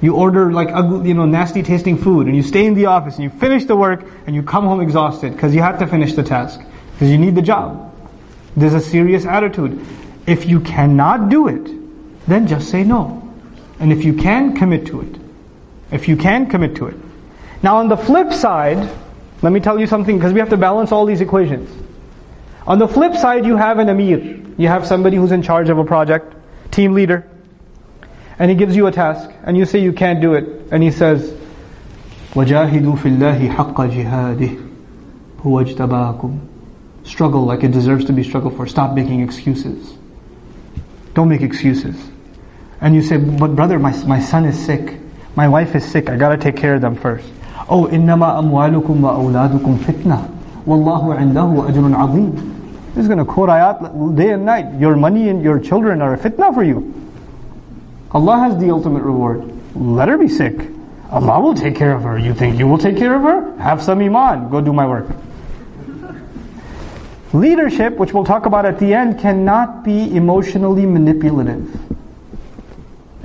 You 0.00 0.14
order 0.14 0.52
like 0.52 0.68
ugly, 0.70 1.08
you 1.08 1.14
know, 1.14 1.24
nasty 1.24 1.62
tasting 1.62 1.96
food 1.96 2.26
and 2.26 2.36
you 2.36 2.42
stay 2.42 2.66
in 2.66 2.74
the 2.74 2.86
office 2.86 3.14
and 3.14 3.24
you 3.24 3.30
finish 3.30 3.64
the 3.64 3.76
work 3.76 4.04
and 4.26 4.34
you 4.34 4.42
come 4.42 4.64
home 4.64 4.80
exhausted 4.80 5.32
because 5.32 5.54
you 5.54 5.62
have 5.62 5.78
to 5.78 5.86
finish 5.86 6.14
the 6.14 6.22
task 6.22 6.60
because 6.92 7.10
you 7.10 7.16
need 7.16 7.34
the 7.34 7.42
job. 7.42 7.94
There's 8.56 8.74
a 8.74 8.80
serious 8.80 9.24
attitude. 9.24 9.84
If 10.26 10.46
you 10.46 10.60
cannot 10.60 11.28
do 11.28 11.48
it, 11.48 12.26
then 12.26 12.46
just 12.46 12.70
say 12.70 12.84
no. 12.84 13.20
And 13.80 13.92
if 13.92 14.04
you 14.04 14.14
can, 14.14 14.54
commit 14.56 14.86
to 14.86 15.00
it. 15.00 15.20
If 15.90 16.08
you 16.08 16.16
can, 16.16 16.50
commit 16.50 16.76
to 16.76 16.86
it. 16.86 16.96
Now 17.62 17.76
on 17.78 17.88
the 17.88 17.96
flip 17.96 18.32
side, 18.32 18.90
let 19.42 19.52
me 19.52 19.60
tell 19.60 19.78
you 19.80 19.86
something 19.86 20.16
because 20.16 20.32
we 20.32 20.38
have 20.40 20.50
to 20.50 20.56
balance 20.56 20.92
all 20.92 21.06
these 21.06 21.20
equations. 21.20 21.70
On 22.66 22.78
the 22.78 22.88
flip 22.88 23.14
side, 23.14 23.46
you 23.46 23.56
have 23.56 23.78
an 23.78 23.88
amir. 23.88 24.18
You 24.58 24.68
have 24.68 24.86
somebody 24.86 25.16
who's 25.16 25.32
in 25.32 25.42
charge 25.42 25.68
of 25.68 25.78
a 25.78 25.84
project, 25.84 26.34
team 26.70 26.92
leader 26.92 27.28
and 28.39 28.49
he 28.49 28.55
gives 28.55 28.75
you 28.75 28.87
a 28.87 28.91
task, 28.91 29.29
and 29.43 29.57
you 29.57 29.65
say 29.65 29.79
you 29.79 29.91
can't 29.91 30.21
do 30.21 30.33
it, 30.33 30.45
and 30.71 30.81
he 30.81 30.91
says, 30.91 31.33
وَجَاهِدُوا 32.33 32.97
فِي 32.97 33.17
اللَّهِ 33.17 33.53
حَقَّ 33.53 33.75
جِهَادِهِ 33.75 34.71
هُوَ 35.41 35.65
اجْتَبَاكُمْ 35.65 36.39
Struggle 37.03 37.43
like 37.43 37.63
it 37.63 37.71
deserves 37.71 38.05
to 38.05 38.13
be 38.13 38.23
struggled 38.23 38.55
for. 38.55 38.67
Stop 38.67 38.93
making 38.93 39.21
excuses. 39.21 39.97
Don't 41.15 41.27
make 41.27 41.41
excuses. 41.41 41.95
And 42.81 42.93
you 42.93 43.01
say, 43.01 43.17
but 43.17 43.55
brother, 43.55 43.79
my, 43.79 43.91
my 44.05 44.19
son 44.19 44.45
is 44.45 44.57
sick. 44.57 44.99
My 45.35 45.47
wife 45.47 45.75
is 45.75 45.83
sick. 45.83 46.09
I 46.09 46.15
gotta 46.15 46.37
take 46.37 46.55
care 46.55 46.75
of 46.75 46.81
them 46.81 46.95
first. 46.95 47.27
Oh, 47.67 47.87
إِنَّمَا 47.87 48.39
أَمْوَالُكُمْ 48.39 49.01
وَأَوْلَادُكُمْ 49.01 49.77
فِتْنَةً 49.79 50.39
وَاللَّهُ 50.65 51.17
عِنْدَهُ 51.17 51.69
أَجْرٌ 51.69 51.95
عَظِيمٌ 51.95 52.93
This 52.93 53.03
is 53.03 53.07
gonna 53.07 53.25
quote 53.25 53.49
ayat 53.49 54.15
day 54.15 54.31
and 54.31 54.45
night. 54.45 54.79
Your 54.79 54.95
money 54.95 55.29
and 55.29 55.43
your 55.43 55.59
children 55.59 56.01
are 56.01 56.13
a 56.13 56.17
fitna 56.17 56.53
for 56.53 56.63
you. 56.63 57.02
Allah 58.14 58.38
has 58.38 58.56
the 58.58 58.70
ultimate 58.70 59.02
reward. 59.02 59.42
Let 59.74 60.08
her 60.08 60.16
be 60.16 60.28
sick. 60.28 60.54
Allah 61.10 61.40
will 61.40 61.54
take 61.54 61.74
care 61.74 61.94
of 61.94 62.02
her. 62.04 62.16
You 62.16 62.32
think 62.32 62.58
you 62.58 62.66
will 62.66 62.78
take 62.78 62.96
care 62.96 63.14
of 63.14 63.22
her? 63.22 63.56
Have 63.58 63.82
some 63.82 64.00
iman. 64.00 64.50
Go 64.50 64.60
do 64.60 64.72
my 64.72 64.86
work. 64.86 65.08
Leadership, 67.32 67.96
which 67.96 68.12
we'll 68.12 68.24
talk 68.24 68.46
about 68.46 68.64
at 68.64 68.78
the 68.78 68.94
end, 68.94 69.18
cannot 69.18 69.82
be 69.82 70.16
emotionally 70.16 70.86
manipulative. 70.86 71.68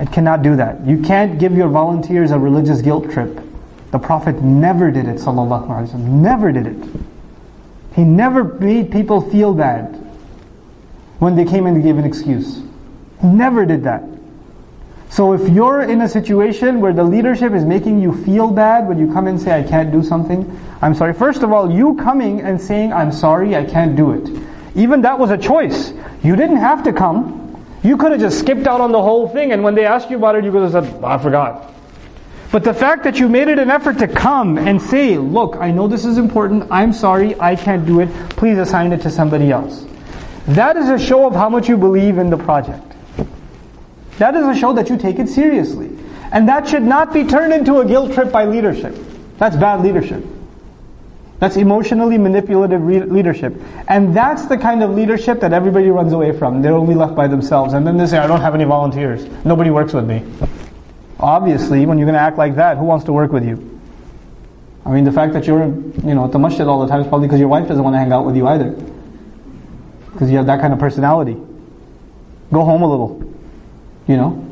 It 0.00 0.10
cannot 0.10 0.42
do 0.42 0.56
that. 0.56 0.84
You 0.84 1.00
can't 1.00 1.38
give 1.38 1.56
your 1.56 1.68
volunteers 1.68 2.32
a 2.32 2.38
religious 2.38 2.82
guilt 2.82 3.10
trip. 3.10 3.40
The 3.92 3.98
Prophet 3.98 4.42
never 4.42 4.90
did 4.90 5.06
it, 5.06 5.16
sallallahu 5.16 5.68
alaihi 5.68 5.90
wasallam. 5.90 6.22
Never 6.22 6.50
did 6.50 6.66
it. 6.66 6.90
He 7.94 8.02
never 8.02 8.44
made 8.44 8.90
people 8.90 9.20
feel 9.20 9.54
bad 9.54 9.94
when 11.18 11.36
they 11.36 11.44
came 11.44 11.66
and 11.66 11.80
gave 11.82 11.98
an 11.98 12.04
excuse. 12.04 12.62
He 13.20 13.26
never 13.26 13.64
did 13.66 13.84
that. 13.84 14.02
So 15.10 15.32
if 15.32 15.48
you're 15.48 15.82
in 15.82 16.02
a 16.02 16.08
situation 16.08 16.80
where 16.80 16.92
the 16.92 17.02
leadership 17.02 17.52
is 17.52 17.64
making 17.64 18.00
you 18.00 18.12
feel 18.24 18.48
bad 18.52 18.86
when 18.86 18.96
you 18.96 19.12
come 19.12 19.26
and 19.26 19.40
say, 19.40 19.58
I 19.58 19.64
can't 19.64 19.90
do 19.90 20.04
something, 20.04 20.46
I'm 20.80 20.94
sorry. 20.94 21.14
First 21.14 21.42
of 21.42 21.52
all, 21.52 21.68
you 21.68 21.96
coming 21.96 22.40
and 22.40 22.60
saying, 22.60 22.92
I'm 22.92 23.10
sorry, 23.10 23.56
I 23.56 23.64
can't 23.64 23.96
do 23.96 24.12
it. 24.12 24.30
Even 24.76 25.00
that 25.02 25.18
was 25.18 25.30
a 25.30 25.36
choice. 25.36 25.92
You 26.22 26.36
didn't 26.36 26.58
have 26.58 26.84
to 26.84 26.92
come. 26.92 27.66
You 27.82 27.96
could 27.96 28.12
have 28.12 28.20
just 28.20 28.38
skipped 28.38 28.68
out 28.68 28.80
on 28.80 28.92
the 28.92 29.02
whole 29.02 29.28
thing 29.28 29.50
and 29.50 29.64
when 29.64 29.74
they 29.74 29.84
asked 29.84 30.10
you 30.10 30.16
about 30.16 30.36
it, 30.36 30.44
you 30.44 30.52
could 30.52 30.62
have 30.62 30.72
said, 30.84 31.02
I 31.02 31.18
forgot. 31.18 31.74
But 32.52 32.62
the 32.62 32.74
fact 32.74 33.02
that 33.02 33.18
you 33.18 33.28
made 33.28 33.48
it 33.48 33.58
an 33.58 33.70
effort 33.70 33.98
to 33.98 34.06
come 34.06 34.58
and 34.58 34.80
say, 34.80 35.18
look, 35.18 35.56
I 35.56 35.72
know 35.72 35.88
this 35.88 36.04
is 36.04 36.18
important, 36.18 36.68
I'm 36.70 36.92
sorry, 36.92 37.38
I 37.40 37.56
can't 37.56 37.84
do 37.84 38.00
it, 38.00 38.08
please 38.30 38.58
assign 38.58 38.92
it 38.92 39.02
to 39.02 39.10
somebody 39.10 39.50
else. 39.50 39.86
That 40.46 40.76
is 40.76 40.88
a 40.88 40.98
show 40.98 41.26
of 41.26 41.34
how 41.34 41.48
much 41.48 41.68
you 41.68 41.76
believe 41.76 42.18
in 42.18 42.30
the 42.30 42.36
project. 42.36 42.89
That 44.20 44.36
a 44.36 44.54
show 44.54 44.74
that 44.74 44.90
you 44.90 44.98
take 44.98 45.18
it 45.18 45.30
seriously. 45.30 45.88
And 46.30 46.46
that 46.46 46.68
should 46.68 46.82
not 46.82 47.14
be 47.14 47.24
turned 47.24 47.54
into 47.54 47.78
a 47.78 47.86
guilt 47.86 48.12
trip 48.12 48.30
by 48.30 48.44
leadership. 48.44 48.94
That's 49.38 49.56
bad 49.56 49.80
leadership. 49.80 50.22
That's 51.38 51.56
emotionally 51.56 52.18
manipulative 52.18 52.82
re- 52.82 53.00
leadership. 53.00 53.54
And 53.88 54.14
that's 54.14 54.44
the 54.44 54.58
kind 54.58 54.82
of 54.82 54.90
leadership 54.90 55.40
that 55.40 55.54
everybody 55.54 55.88
runs 55.88 56.12
away 56.12 56.36
from. 56.38 56.60
They're 56.60 56.74
only 56.74 56.94
left 56.94 57.14
by 57.14 57.28
themselves. 57.28 57.72
And 57.72 57.86
then 57.86 57.96
they 57.96 58.06
say, 58.06 58.18
I 58.18 58.26
don't 58.26 58.42
have 58.42 58.54
any 58.54 58.64
volunteers. 58.64 59.24
Nobody 59.46 59.70
works 59.70 59.94
with 59.94 60.06
me. 60.06 60.22
Obviously, 61.18 61.86
when 61.86 61.96
you're 61.96 62.04
going 62.06 62.14
to 62.14 62.20
act 62.20 62.36
like 62.36 62.56
that, 62.56 62.76
who 62.76 62.84
wants 62.84 63.06
to 63.06 63.14
work 63.14 63.32
with 63.32 63.48
you? 63.48 63.80
I 64.84 64.90
mean, 64.90 65.04
the 65.04 65.12
fact 65.12 65.32
that 65.32 65.46
you're, 65.46 65.64
you 65.64 66.14
know, 66.14 66.26
at 66.26 66.32
the 66.32 66.38
masjid 66.38 66.66
all 66.66 66.82
the 66.82 66.88
time 66.88 67.00
is 67.00 67.06
probably 67.06 67.26
because 67.26 67.40
your 67.40 67.48
wife 67.48 67.66
doesn't 67.68 67.82
want 67.82 67.94
to 67.94 67.98
hang 67.98 68.12
out 68.12 68.26
with 68.26 68.36
you 68.36 68.46
either. 68.46 68.72
Because 70.12 70.30
you 70.30 70.36
have 70.36 70.46
that 70.46 70.60
kind 70.60 70.74
of 70.74 70.78
personality. 70.78 71.38
Go 72.52 72.64
home 72.66 72.82
a 72.82 72.86
little. 72.86 73.29
You 74.10 74.16
know? 74.16 74.44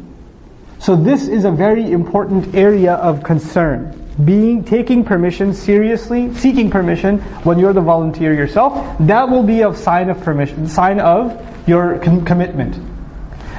So 0.79 0.95
this 0.95 1.27
is 1.27 1.45
a 1.45 1.51
very 1.51 1.91
important 1.91 2.55
area 2.55 2.95
of 2.95 3.25
concern. 3.25 3.93
Being, 4.25 4.63
taking 4.63 5.05
permission 5.05 5.53
seriously, 5.53 6.33
seeking 6.35 6.71
permission 6.71 7.19
when 7.43 7.59
you're 7.59 7.73
the 7.73 7.81
volunteer 7.81 8.33
yourself, 8.33 8.97
that 9.01 9.29
will 9.29 9.43
be 9.43 9.63
a 9.63 9.75
sign 9.75 10.11
of 10.11 10.21
permission, 10.21 10.69
sign 10.69 11.01
of 11.01 11.35
your 11.69 11.99
com- 11.99 12.25
commitment. 12.25 12.77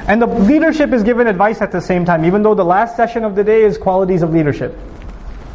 And 0.08 0.22
the 0.22 0.27
leadership 0.27 0.94
is 0.94 1.03
given 1.03 1.27
advice 1.27 1.62
at 1.62 1.74
the 1.74 1.82
same 1.82 2.06
time, 2.06 2.24
even 2.24 2.44
though 2.44 2.56
the 2.56 2.63
last 2.63 2.96
session 2.96 3.25
of 3.25 3.36
the 3.36 3.44
day 3.44 3.63
is 3.63 3.77
qualities 3.77 4.22
of 4.22 4.32
leadership. 4.32 4.77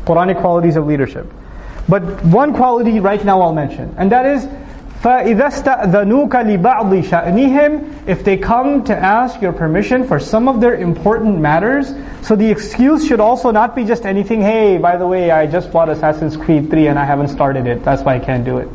Quranic 0.05 0.43
qualities 0.43 0.77
of 0.77 0.87
leadership. 0.87 1.27
But 1.89 2.03
one 2.23 2.53
quality 2.53 3.01
right 3.01 3.25
now 3.25 3.41
I'll 3.41 3.55
mention, 3.55 3.95
and 3.97 4.13
that 4.13 4.27
is 4.27 4.47
فَإِذَا 5.04 5.48
اسْتَأْذَنُوكَ 5.48 6.30
لِبَعْضِ 6.30 7.04
شَأْنِهِمْ 7.04 8.08
If 8.08 8.26
they 8.26 8.36
come 8.36 8.84
to 8.84 8.96
ask 8.96 9.42
your 9.42 9.54
permission 9.54 10.06
for 10.06 10.20
some 10.20 10.50
of 10.50 10.60
their 10.60 10.76
important 10.76 11.40
matters, 11.40 11.94
so 12.22 12.36
the 12.36 12.52
excuse 12.52 13.08
should 13.08 13.22
also 13.22 13.50
not 13.52 13.76
be 13.76 13.86
just 13.86 14.06
anything, 14.06 14.42
hey, 14.42 14.78
by 14.78 14.98
the 14.98 15.08
way, 15.08 15.32
I 15.32 15.48
just 15.48 15.72
bought 15.72 15.88
Assassin's 15.88 16.36
Creed 16.36 16.70
3 16.70 16.88
and 16.88 17.00
I 17.00 17.06
haven't 17.06 17.30
started 17.30 17.66
it, 17.66 17.86
that's 17.86 18.04
why 18.04 18.16
I 18.16 18.20
can't 18.20 18.44
do 18.44 18.58
it. 18.58 18.68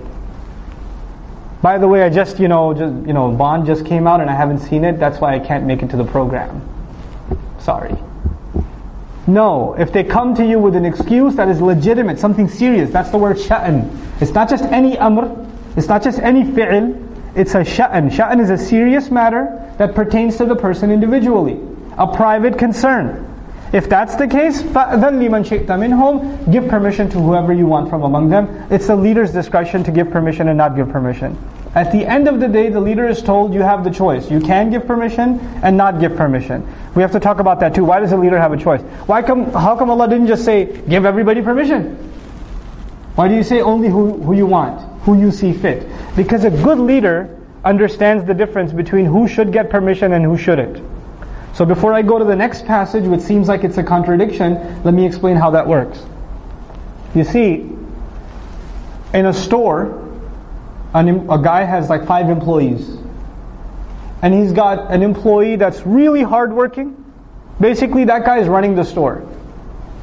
By 1.60 1.76
the 1.76 1.88
way, 1.88 2.02
I 2.02 2.08
just, 2.08 2.38
you 2.38 2.48
know, 2.48 2.72
just, 2.72 3.06
you 3.06 3.12
know, 3.12 3.30
Bond 3.30 3.66
just 3.66 3.84
came 3.84 4.06
out 4.06 4.22
and 4.22 4.30
I 4.30 4.34
haven't 4.34 4.60
seen 4.60 4.84
it, 4.84 4.98
that's 4.98 5.20
why 5.20 5.34
I 5.34 5.38
can't 5.38 5.66
make 5.66 5.82
it 5.82 5.90
to 5.90 5.96
the 5.96 6.04
program. 6.04 6.62
Sorry. 7.58 7.96
No, 9.26 9.74
if 9.74 9.92
they 9.92 10.04
come 10.04 10.34
to 10.34 10.44
you 10.44 10.58
with 10.58 10.74
an 10.74 10.84
excuse 10.86 11.36
that 11.36 11.48
is 11.48 11.60
legitimate, 11.60 12.18
something 12.18 12.48
serious, 12.48 12.90
that's 12.90 13.10
the 13.10 13.18
word 13.18 13.38
sha'n. 13.38 13.90
It's 14.20 14.32
not 14.32 14.48
just 14.50 14.64
any 14.64 14.98
amr, 14.98 15.44
it's 15.78 15.88
not 15.88 16.02
just 16.02 16.18
any 16.18 16.44
fi'l, 16.44 16.94
it's 17.34 17.54
a 17.54 17.64
sha'n. 17.64 18.10
Sha'n 18.10 18.40
is 18.40 18.50
a 18.50 18.58
serious 18.58 19.10
matter 19.10 19.60
that 19.78 19.94
pertains 19.94 20.36
to 20.36 20.44
the 20.44 20.54
person 20.54 20.90
individually, 20.90 21.60
a 21.98 22.06
private 22.06 22.58
concern. 22.58 23.30
If 23.72 23.88
that's 23.88 24.14
the 24.14 24.28
case, 24.28 24.62
فَأْذَنْ 24.62 25.18
لِمَنْ 25.18 25.44
شِئْتَ 25.44 25.66
مِنْهُمْ 25.66 26.52
Give 26.52 26.68
permission 26.68 27.10
to 27.10 27.18
whoever 27.18 27.52
you 27.52 27.66
want 27.66 27.90
from 27.90 28.04
among 28.04 28.30
them. 28.30 28.46
It's 28.70 28.86
the 28.86 28.94
leader's 28.94 29.32
discretion 29.32 29.82
to 29.82 29.90
give 29.90 30.10
permission 30.10 30.46
and 30.46 30.56
not 30.56 30.76
give 30.76 30.90
permission. 30.90 31.36
At 31.74 31.90
the 31.90 32.06
end 32.06 32.28
of 32.28 32.38
the 32.38 32.46
day, 32.46 32.68
the 32.68 32.78
leader 32.78 33.08
is 33.08 33.20
told 33.20 33.52
you 33.52 33.62
have 33.62 33.82
the 33.82 33.90
choice. 33.90 34.30
You 34.30 34.38
can 34.38 34.70
give 34.70 34.86
permission 34.86 35.40
and 35.64 35.76
not 35.76 35.98
give 35.98 36.14
permission. 36.14 36.64
We 36.94 37.02
have 37.02 37.10
to 37.12 37.20
talk 37.20 37.40
about 37.40 37.58
that 37.60 37.74
too. 37.74 37.84
Why 37.84 37.98
does 37.98 38.10
the 38.10 38.16
leader 38.16 38.38
have 38.38 38.52
a 38.52 38.56
choice? 38.56 38.80
Why 39.06 39.22
come, 39.22 39.50
how 39.52 39.76
come 39.76 39.90
Allah 39.90 40.08
didn't 40.08 40.28
just 40.28 40.44
say, 40.44 40.66
give 40.88 41.04
everybody 41.04 41.42
permission? 41.42 41.96
Why 43.16 43.26
do 43.26 43.34
you 43.34 43.42
say 43.42 43.60
only 43.60 43.88
who, 43.88 44.22
who 44.22 44.34
you 44.34 44.46
want? 44.46 44.87
Who 45.01 45.19
you 45.19 45.31
see 45.31 45.53
fit. 45.53 45.87
Because 46.15 46.43
a 46.43 46.49
good 46.49 46.79
leader 46.79 47.35
understands 47.63 48.25
the 48.25 48.33
difference 48.33 48.71
between 48.71 49.05
who 49.05 49.27
should 49.27 49.51
get 49.51 49.69
permission 49.69 50.13
and 50.13 50.23
who 50.23 50.37
shouldn't. 50.37 50.81
So 51.53 51.65
before 51.65 51.93
I 51.93 52.01
go 52.01 52.19
to 52.19 52.25
the 52.25 52.35
next 52.35 52.65
passage, 52.65 53.05
which 53.05 53.21
seems 53.21 53.47
like 53.47 53.63
it's 53.63 53.77
a 53.77 53.83
contradiction, 53.83 54.83
let 54.83 54.93
me 54.93 55.05
explain 55.05 55.35
how 55.35 55.51
that 55.51 55.67
works. 55.67 56.03
You 57.15 57.23
see, 57.23 57.69
in 59.13 59.25
a 59.25 59.33
store, 59.33 60.07
an, 60.93 61.29
a 61.29 61.41
guy 61.41 61.63
has 61.63 61.89
like 61.89 62.05
five 62.05 62.29
employees. 62.29 62.97
And 64.21 64.33
he's 64.33 64.51
got 64.51 64.91
an 64.91 65.01
employee 65.01 65.55
that's 65.55 65.85
really 65.85 66.21
hardworking. 66.21 66.95
Basically, 67.59 68.05
that 68.05 68.25
guy 68.25 68.39
is 68.39 68.47
running 68.47 68.75
the 68.75 68.83
store. 68.83 69.25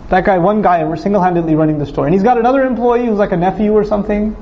That 0.08 0.24
guy, 0.24 0.38
one 0.38 0.62
guy, 0.62 0.84
we're 0.84 0.96
single-handedly 0.96 1.54
running 1.54 1.78
the 1.78 1.86
store. 1.86 2.06
And 2.06 2.14
he's 2.14 2.22
got 2.22 2.38
another 2.38 2.64
employee 2.64 3.06
who's 3.06 3.18
like 3.18 3.32
a 3.32 3.36
nephew 3.36 3.72
or 3.72 3.84
something. 3.84 4.36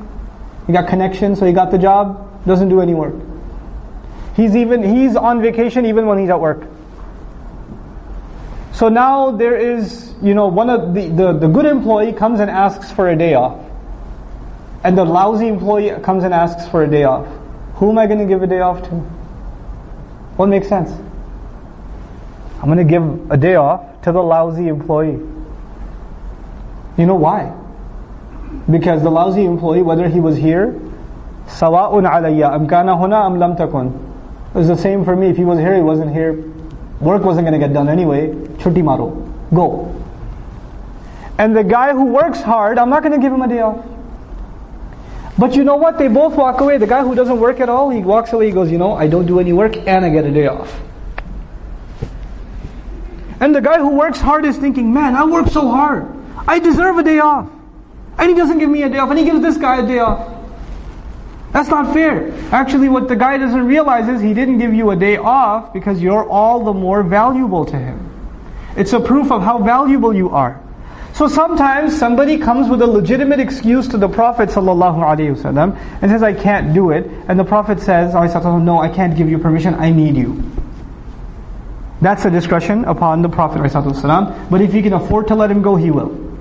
He 0.67 0.73
got 0.73 0.89
connections, 0.89 1.39
so 1.39 1.47
he 1.47 1.53
got 1.53 1.71
the 1.71 1.79
job, 1.79 2.45
doesn't 2.47 2.69
do 2.69 2.81
any 2.81 2.95
work. 2.95 3.15
He's 4.35 4.57
even 4.57 4.83
he's 4.83 5.17
on 5.17 5.43
vacation 5.43 5.87
even 5.87 6.07
when 6.07 6.19
he's 6.19 6.31
at 6.31 6.41
work. 6.41 6.67
So 8.73 8.89
now 8.89 9.31
there 9.31 9.57
is, 9.57 10.13
you 10.21 10.35
know, 10.35 10.49
one 10.49 10.69
of 10.69 10.95
the, 10.95 11.09
the, 11.09 11.33
the 11.33 11.47
good 11.47 11.65
employee 11.65 12.13
comes 12.13 12.41
and 12.41 12.51
asks 12.51 12.91
for 12.91 13.09
a 13.09 13.17
day 13.17 13.35
off. 13.35 13.61
And 14.83 14.99
the 14.99 15.05
lousy 15.05 15.47
employee 15.47 15.91
comes 16.03 16.25
and 16.25 16.35
asks 16.35 16.69
for 16.69 16.83
a 16.83 16.91
day 16.91 17.05
off. 17.05 17.27
Who 17.77 17.91
am 17.91 17.99
I 17.99 18.07
going 18.07 18.19
to 18.19 18.27
give 18.27 18.43
a 18.43 18.47
day 18.49 18.61
off 18.61 18.83
to? 18.83 18.95
What 20.37 20.47
makes 20.47 20.69
sense? 20.69 20.91
I'm 22.61 22.67
going 22.67 22.79
to 22.79 22.85
give 22.85 23.31
a 23.31 23.37
day 23.37 23.55
off 23.55 24.03
to 24.03 24.13
the 24.13 24.23
lousy 24.23 24.67
employee. 24.67 25.21
You 26.97 27.07
know 27.07 27.15
why? 27.15 27.53
Because 28.71 29.03
the 29.03 29.11
lousy 29.11 29.45
employee, 29.45 29.83
whether 29.83 30.09
he 30.09 30.21
was 30.21 30.37
here, 30.37 30.73
sawa'un 31.47 32.05
alayya, 32.05 32.59
amkana 32.59 32.99
huna 32.99 33.27
am 33.27 33.39
lam 33.39 33.57
takun. 33.57 33.95
It 34.55 34.59
was 34.59 34.69
the 34.69 34.77
same 34.77 35.05
for 35.05 35.15
me. 35.15 35.29
If 35.29 35.37
he 35.37 35.45
was 35.45 35.59
here, 35.59 35.75
he 35.75 35.83
wasn't 35.83 36.13
here. 36.13 36.33
Work 37.01 37.25
wasn't 37.25 37.47
going 37.47 37.61
to 37.61 37.67
get 37.67 37.75
done 37.75 37.89
anyway. 37.89 38.29
Chutti 38.59 38.83
maro. 38.83 39.11
Go. 39.53 39.91
And 41.39 41.57
the 41.57 41.65
guy 41.65 41.93
who 41.93 42.07
works 42.07 42.41
hard, 42.41 42.79
I'm 42.79 42.89
not 42.89 43.03
going 43.03 43.13
to 43.13 43.19
give 43.19 43.33
him 43.33 43.43
a 43.43 43.49
day 43.49 43.61
off. 43.61 43.85
But 45.37 45.57
you 45.57 45.65
know 45.65 45.77
what? 45.77 45.99
They 45.99 46.07
both 46.07 46.37
walk 46.37 46.61
away. 46.61 46.79
The 46.79 46.87
guy 46.87 47.03
who 47.03 47.15
doesn't 47.15 47.41
work 47.41 47.59
at 47.61 47.69
all, 47.69 47.91
he 47.91 48.01
walks 48.01 48.33
away. 48.33 48.47
He 48.47 48.53
goes, 48.53 48.71
you 48.71 48.79
know, 48.79 48.93
I 48.93 49.09
don't 49.09 49.27
do 49.27 49.41
any 49.41 49.53
work 49.53 49.77
and 49.77 50.05
I 50.05 50.11
get 50.11 50.25
a 50.25 50.31
day 50.31 50.47
off. 50.47 50.81
And 53.41 53.55
the 53.55 53.61
guy 53.61 53.79
who 53.79 53.91
works 53.91 54.21
hard 54.21 54.45
is 54.45 54.57
thinking, 54.57 54.95
man, 54.95 55.17
I 55.17 55.25
work 55.25 55.49
so 55.49 55.69
hard. 55.69 56.07
I 56.47 56.61
deserve 56.61 56.99
a 56.99 57.03
day 57.03 57.19
off. 57.19 57.51
And 58.19 58.31
he 58.31 58.37
doesn't 58.37 58.59
give 58.59 58.71
me 58.71 58.83
a 58.83 58.89
day 58.89 58.99
off. 58.99 59.11
And 59.11 59.19
he 59.19 59.25
gives 59.25 59.41
this 59.41 59.57
guy 59.57 59.83
a 59.83 59.87
day 59.87 59.99
off. 59.99 60.31
That's 61.53 61.69
not 61.69 61.93
fair. 61.93 62.33
Actually, 62.53 62.89
what 62.89 63.07
the 63.07 63.15
guy 63.15 63.39
doesn't 63.39 63.67
realize 63.67 64.09
is 64.09 64.21
he 64.21 64.35
didn't 64.35 64.59
give 64.59 64.75
you 64.75 64.91
a 64.91 64.97
day 64.97 65.17
off 65.17 65.73
because 65.73 66.03
you're 66.03 66.29
all 66.29 66.65
the 66.65 66.73
more 66.73 67.03
valuable 67.03 67.65
to 67.67 67.77
him. 67.77 68.11
It's 68.77 68.93
a 68.93 68.99
proof 68.99 69.31
of 69.31 69.43
how 69.43 69.59
valuable 69.59 70.13
you 70.13 70.31
are. 70.31 70.61
So 71.13 71.29
sometimes 71.29 71.97
somebody 71.97 72.39
comes 72.39 72.69
with 72.69 72.83
a 72.83 72.89
legitimate 72.89 73.39
excuse 73.39 73.87
to 73.89 73.99
the 73.99 74.09
Prophet 74.09 74.49
ﷺ 74.49 75.79
and 76.03 76.11
says, 76.11 76.25
I 76.25 76.33
can't 76.33 76.75
do 76.75 76.91
it. 76.91 77.07
And 77.29 77.39
the 77.39 77.45
Prophet 77.45 77.79
says, 77.79 78.17
oh, 78.17 78.41
oh, 78.45 78.59
no, 78.59 78.81
I 78.81 78.89
can't 78.89 79.17
give 79.17 79.31
you 79.31 79.39
permission, 79.39 79.75
I 79.75 79.91
need 79.91 80.17
you. 80.17 80.43
That's 82.01 82.25
a 82.25 82.31
discretion 82.31 82.85
upon 82.85 83.23
the 83.23 83.29
Prophet 83.29 83.61
ﷺ. 83.61 84.51
But 84.51 84.61
if 84.61 84.73
he 84.73 84.83
can 84.83 84.93
afford 84.93 85.29
to 85.29 85.37
let 85.37 85.53
him 85.53 85.63
go, 85.63 85.77
he 85.77 85.93
will. 85.93 86.34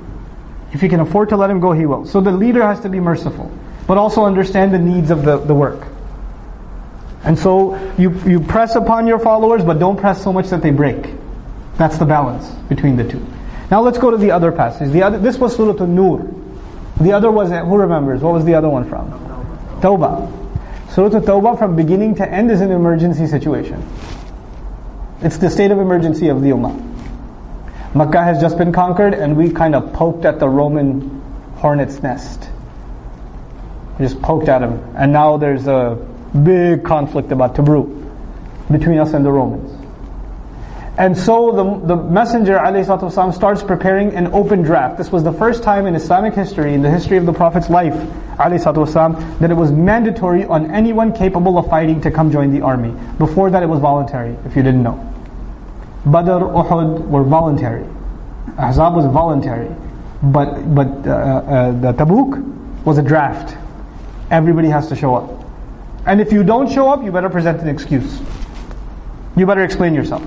If 0.73 0.81
he 0.81 0.89
can 0.89 0.99
afford 0.99 1.29
to 1.29 1.37
let 1.37 1.49
him 1.49 1.59
go, 1.59 1.71
he 1.71 1.85
will. 1.85 2.05
So 2.05 2.19
the 2.19 2.31
leader 2.31 2.63
has 2.63 2.79
to 2.81 2.89
be 2.89 2.99
merciful, 2.99 3.51
but 3.87 3.97
also 3.97 4.25
understand 4.25 4.73
the 4.73 4.79
needs 4.79 5.11
of 5.11 5.23
the, 5.23 5.37
the 5.37 5.53
work. 5.53 5.87
And 7.23 7.37
so 7.37 7.75
you, 7.97 8.11
you 8.27 8.39
press 8.39 8.75
upon 8.75 9.07
your 9.07 9.19
followers, 9.19 9.63
but 9.63 9.79
don't 9.79 9.97
press 9.97 10.21
so 10.21 10.33
much 10.33 10.49
that 10.49 10.61
they 10.61 10.71
break. 10.71 11.13
That's 11.77 11.97
the 11.97 12.05
balance 12.05 12.49
between 12.67 12.97
the 12.97 13.07
two. 13.07 13.25
Now 13.71 13.81
let's 13.81 13.97
go 13.97 14.11
to 14.11 14.17
the 14.17 14.31
other 14.31 14.51
passage. 14.51 14.91
The 14.91 15.03
other, 15.03 15.19
this 15.19 15.37
was 15.37 15.55
Surah 15.55 15.81
An-Nur. 15.81 16.29
The 16.99 17.13
other 17.13 17.31
was, 17.31 17.51
uh, 17.51 17.63
who 17.63 17.77
remembers? 17.77 18.21
What 18.21 18.33
was 18.33 18.45
the 18.45 18.55
other 18.55 18.69
one 18.69 18.87
from? 18.89 19.09
Tawbah. 19.79 20.91
Surah 20.91 21.09
Tawbah 21.09 21.57
from 21.57 21.75
beginning 21.75 22.15
to 22.15 22.29
end 22.29 22.51
is 22.51 22.61
an 22.61 22.71
emergency 22.71 23.25
situation. 23.25 23.87
It's 25.21 25.37
the 25.37 25.49
state 25.49 25.71
of 25.71 25.79
emergency 25.79 26.27
of 26.27 26.41
the 26.41 26.49
Ummah. 26.49 26.92
Makkah 27.95 28.23
has 28.23 28.41
just 28.41 28.57
been 28.57 28.71
conquered 28.71 29.13
and 29.13 29.37
we 29.37 29.51
kind 29.51 29.75
of 29.75 29.93
poked 29.93 30.25
at 30.25 30.39
the 30.39 30.49
Roman 30.49 31.21
hornet's 31.57 32.01
nest. 32.01 32.49
We 33.99 34.05
just 34.05 34.21
poked 34.21 34.49
at 34.49 34.63
him. 34.63 34.83
And 34.97 35.13
now 35.13 35.37
there's 35.37 35.67
a 35.67 35.95
big 36.43 36.83
conflict 36.83 37.31
about 37.31 37.55
Tabuk 37.55 37.87
between 38.71 38.97
us 38.97 39.13
and 39.13 39.23
the 39.23 39.31
Romans. 39.31 39.79
And 40.97 41.17
so 41.17 41.51
the, 41.51 41.95
the 41.95 41.95
Messenger 41.95 42.57
ﷺ 42.57 43.33
starts 43.33 43.63
preparing 43.63 44.15
an 44.15 44.27
open 44.27 44.61
draft. 44.61 44.97
This 44.97 45.11
was 45.11 45.23
the 45.23 45.33
first 45.33 45.63
time 45.63 45.87
in 45.87 45.95
Islamic 45.95 46.33
history, 46.35 46.73
in 46.73 46.83
the 46.83 46.89
history 46.89 47.17
of 47.17 47.25
the 47.25 47.33
Prophet's 47.33 47.69
life, 47.69 47.93
ﷺ, 48.37 49.39
that 49.39 49.49
it 49.49 49.55
was 49.55 49.71
mandatory 49.71 50.45
on 50.45 50.69
anyone 50.71 51.11
capable 51.11 51.57
of 51.57 51.67
fighting 51.67 52.01
to 52.01 52.11
come 52.11 52.31
join 52.31 52.53
the 52.53 52.61
army. 52.61 52.93
Before 53.17 53.49
that 53.49 53.63
it 53.63 53.67
was 53.67 53.79
voluntary, 53.79 54.35
if 54.45 54.55
you 54.55 54.61
didn't 54.61 54.83
know. 54.83 55.12
Badr, 56.05 56.31
Uhud 56.31 57.07
were 57.07 57.23
voluntary. 57.23 57.85
Ahzab 58.57 58.95
was 58.95 59.05
voluntary. 59.05 59.73
But, 60.21 60.73
but 60.73 60.87
uh, 61.07 61.11
uh, 61.11 61.71
the 61.71 61.93
Tabuk 61.93 62.85
was 62.85 62.97
a 62.97 63.01
draft. 63.01 63.57
Everybody 64.31 64.69
has 64.69 64.87
to 64.89 64.95
show 64.95 65.15
up. 65.15 65.45
And 66.05 66.19
if 66.19 66.33
you 66.33 66.43
don't 66.43 66.69
show 66.71 66.89
up, 66.89 67.03
you 67.03 67.11
better 67.11 67.29
present 67.29 67.61
an 67.61 67.69
excuse. 67.69 68.21
You 69.35 69.45
better 69.45 69.63
explain 69.63 69.93
yourself. 69.93 70.23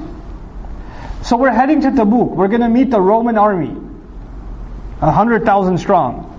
So 1.23 1.37
we're 1.37 1.52
heading 1.52 1.80
to 1.83 1.88
Tabuk. 1.88 2.35
We're 2.35 2.49
going 2.49 2.62
to 2.62 2.68
meet 2.68 2.90
the 2.90 3.00
Roman 3.00 3.37
army, 3.37 3.68
100,000 5.00 5.78
strong. 5.78 6.33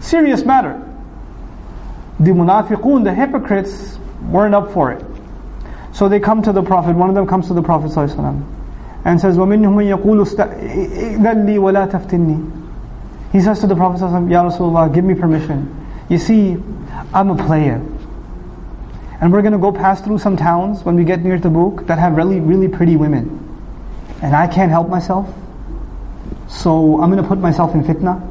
Serious 0.00 0.44
matter. 0.44 0.86
The 2.18 2.30
munafiqun, 2.30 3.04
the 3.04 3.14
hypocrites, 3.14 3.98
weren't 4.22 4.54
up 4.54 4.72
for 4.72 4.92
it. 4.92 5.04
So 5.92 6.08
they 6.08 6.20
come 6.20 6.42
to 6.42 6.52
the 6.52 6.62
Prophet. 6.62 6.94
One 6.96 7.08
of 7.08 7.14
them 7.14 7.26
comes 7.26 7.48
to 7.48 7.54
the 7.54 7.62
Prophet 7.62 7.90
ﷺ 7.90 8.59
and 9.03 9.19
says, 9.19 9.37
وَمِنْهُمْ 9.37 9.75
مَنْ 9.75 9.97
يَقُولُ 9.97 10.25
إِذَنْ 10.25 11.45
لِي 11.45 11.57
وَلَا 11.57 11.91
تَفْتِنِّي 11.91 13.31
He 13.31 13.41
says 13.41 13.59
to 13.59 13.67
the 13.67 13.75
Prophet 13.75 14.01
ﷺ, 14.01 14.31
Ya 14.31 14.43
Rasulullah, 14.43 14.93
give 14.93 15.05
me 15.05 15.13
permission. 15.13 15.85
You 16.09 16.17
see, 16.17 16.57
I'm 17.13 17.29
a 17.29 17.35
player. 17.45 17.81
And 19.21 19.31
we're 19.31 19.41
going 19.41 19.53
to 19.53 19.59
go 19.59 19.71
pass 19.71 20.01
through 20.01 20.17
some 20.17 20.35
towns 20.35 20.83
when 20.83 20.95
we 20.95 21.03
get 21.03 21.23
near 21.23 21.37
Tabuk 21.37 21.87
that 21.87 21.99
have 21.99 22.17
really, 22.17 22.39
really 22.39 22.67
pretty 22.67 22.95
women 22.95 23.45
and 24.21 24.35
I 24.35 24.47
can't 24.47 24.71
help 24.71 24.89
myself, 24.89 25.27
so 26.47 27.01
I'm 27.01 27.11
going 27.11 27.21
to 27.21 27.27
put 27.27 27.39
myself 27.39 27.75
in 27.75 27.83
fitna, 27.83 28.21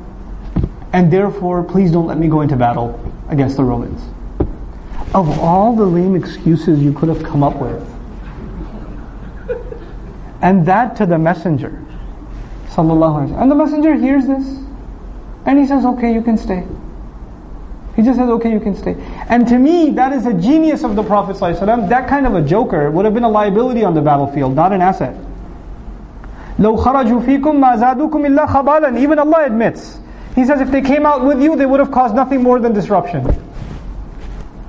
and 0.92 1.12
therefore 1.12 1.62
please 1.62 1.90
don't 1.90 2.06
let 2.06 2.18
me 2.18 2.28
go 2.28 2.40
into 2.40 2.56
battle 2.56 2.98
against 3.28 3.56
the 3.56 3.64
Romans. 3.64 4.00
Of 5.14 5.38
all 5.38 5.76
the 5.76 5.84
lame 5.84 6.16
excuses 6.16 6.82
you 6.82 6.92
could 6.92 7.08
have 7.08 7.22
come 7.22 7.42
up 7.42 7.56
with, 7.56 7.80
and 10.42 10.66
that 10.66 10.96
to 10.96 11.06
the 11.06 11.18
messenger, 11.18 11.82
sallallahu 12.68 13.40
And 13.40 13.50
the 13.50 13.54
messenger 13.54 13.94
hears 13.94 14.26
this, 14.26 14.58
and 15.46 15.58
he 15.58 15.66
says, 15.66 15.84
okay, 15.84 16.12
you 16.12 16.22
can 16.22 16.36
stay. 16.36 16.66
He 17.96 18.02
just 18.02 18.18
says, 18.18 18.28
okay, 18.28 18.50
you 18.50 18.60
can 18.60 18.74
stay. 18.74 18.96
And 19.28 19.46
to 19.48 19.58
me, 19.58 19.90
that 19.90 20.12
is 20.12 20.26
a 20.26 20.34
genius 20.34 20.82
of 20.82 20.96
the 20.96 21.02
Prophet 21.02 21.36
ﷺ. 21.36 21.88
That 21.88 22.08
kind 22.08 22.26
of 22.26 22.34
a 22.34 22.42
joker 22.42 22.90
would 22.90 23.04
have 23.04 23.14
been 23.14 23.22
a 23.24 23.28
liability 23.28 23.84
on 23.84 23.94
the 23.94 24.00
battlefield, 24.02 24.54
not 24.54 24.72
an 24.72 24.80
asset. 24.80 25.16
لو 26.58 26.76
خرجوا 26.76 27.20
فيكم 27.20 27.60
ما 27.60 27.76
زادوكم 27.76 28.26
إلا 28.26 28.46
خبالا 28.46 28.98
Even 28.98 29.18
Allah 29.18 29.44
admits. 29.46 29.98
He 30.34 30.44
says 30.44 30.60
if 30.60 30.70
they 30.70 30.82
came 30.82 31.04
out 31.06 31.24
with 31.24 31.42
you, 31.42 31.56
they 31.56 31.66
would 31.66 31.80
have 31.80 31.90
caused 31.90 32.14
nothing 32.14 32.42
more 32.42 32.58
than 32.60 32.72
disruption. 32.72 33.24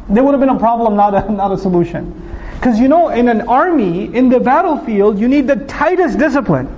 There 0.09 0.23
would 0.23 0.31
have 0.31 0.39
been 0.39 0.49
a 0.49 0.59
problem, 0.59 0.95
not 0.95 1.13
a, 1.13 1.31
not 1.31 1.51
a 1.51 1.57
solution. 1.57 2.21
Because 2.60 2.78
you 2.78 2.88
know, 2.88 3.08
in 3.08 3.28
an 3.28 3.48
army, 3.48 4.14
in 4.14 4.28
the 4.28 4.38
battlefield, 4.38 5.18
you 5.18 5.28
need 5.28 5.46
the 5.46 5.56
tightest 5.56 6.18
discipline. 6.18 6.68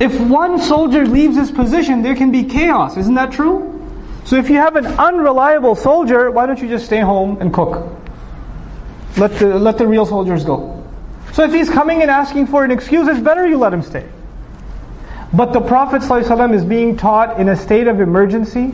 If 0.00 0.18
one 0.18 0.58
soldier 0.58 1.06
leaves 1.06 1.36
his 1.36 1.50
position, 1.50 2.02
there 2.02 2.16
can 2.16 2.32
be 2.32 2.44
chaos. 2.44 2.96
Isn't 2.96 3.14
that 3.16 3.32
true? 3.32 3.68
So 4.24 4.36
if 4.36 4.48
you 4.48 4.56
have 4.56 4.76
an 4.76 4.86
unreliable 4.86 5.74
soldier, 5.74 6.30
why 6.30 6.46
don't 6.46 6.58
you 6.58 6.68
just 6.68 6.86
stay 6.86 7.00
home 7.00 7.36
and 7.42 7.52
cook? 7.52 7.86
Let 9.18 9.38
the, 9.38 9.58
let 9.58 9.76
the 9.76 9.86
real 9.86 10.06
soldiers 10.06 10.42
go. 10.42 10.82
So 11.34 11.44
if 11.44 11.52
he's 11.52 11.68
coming 11.68 12.00
and 12.00 12.10
asking 12.10 12.46
for 12.46 12.64
an 12.64 12.70
excuse, 12.70 13.06
it's 13.08 13.20
better 13.20 13.46
you 13.46 13.58
let 13.58 13.74
him 13.74 13.82
stay. 13.82 14.08
But 15.34 15.52
the 15.52 15.60
Prophet 15.60 16.00
ﷺ 16.00 16.54
is 16.54 16.64
being 16.64 16.96
taught 16.96 17.38
in 17.38 17.50
a 17.50 17.56
state 17.56 17.88
of 17.88 18.00
emergency. 18.00 18.72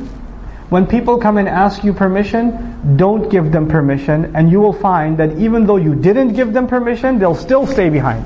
When 0.69 0.88
people 0.88 1.19
come 1.19 1.38
and 1.38 1.47
ask 1.47 1.84
you 1.84 1.93
permission, 1.93 2.97
don't 2.97 3.30
give 3.30 3.52
them 3.52 3.67
permission, 3.67 4.36
and 4.36 4.52
you 4.52 4.60
will 4.60 4.73
find 4.73 5.17
that 5.19 5.38
even 5.38 5.67
though 5.67 5.78
you 5.78 5.93
didn't 5.93 6.34
give 6.34 6.52
them 6.52 6.65
permission, 6.67 7.19
they'll 7.19 7.36
still 7.36 7.67
stay 7.67 7.89
behind. 7.89 8.26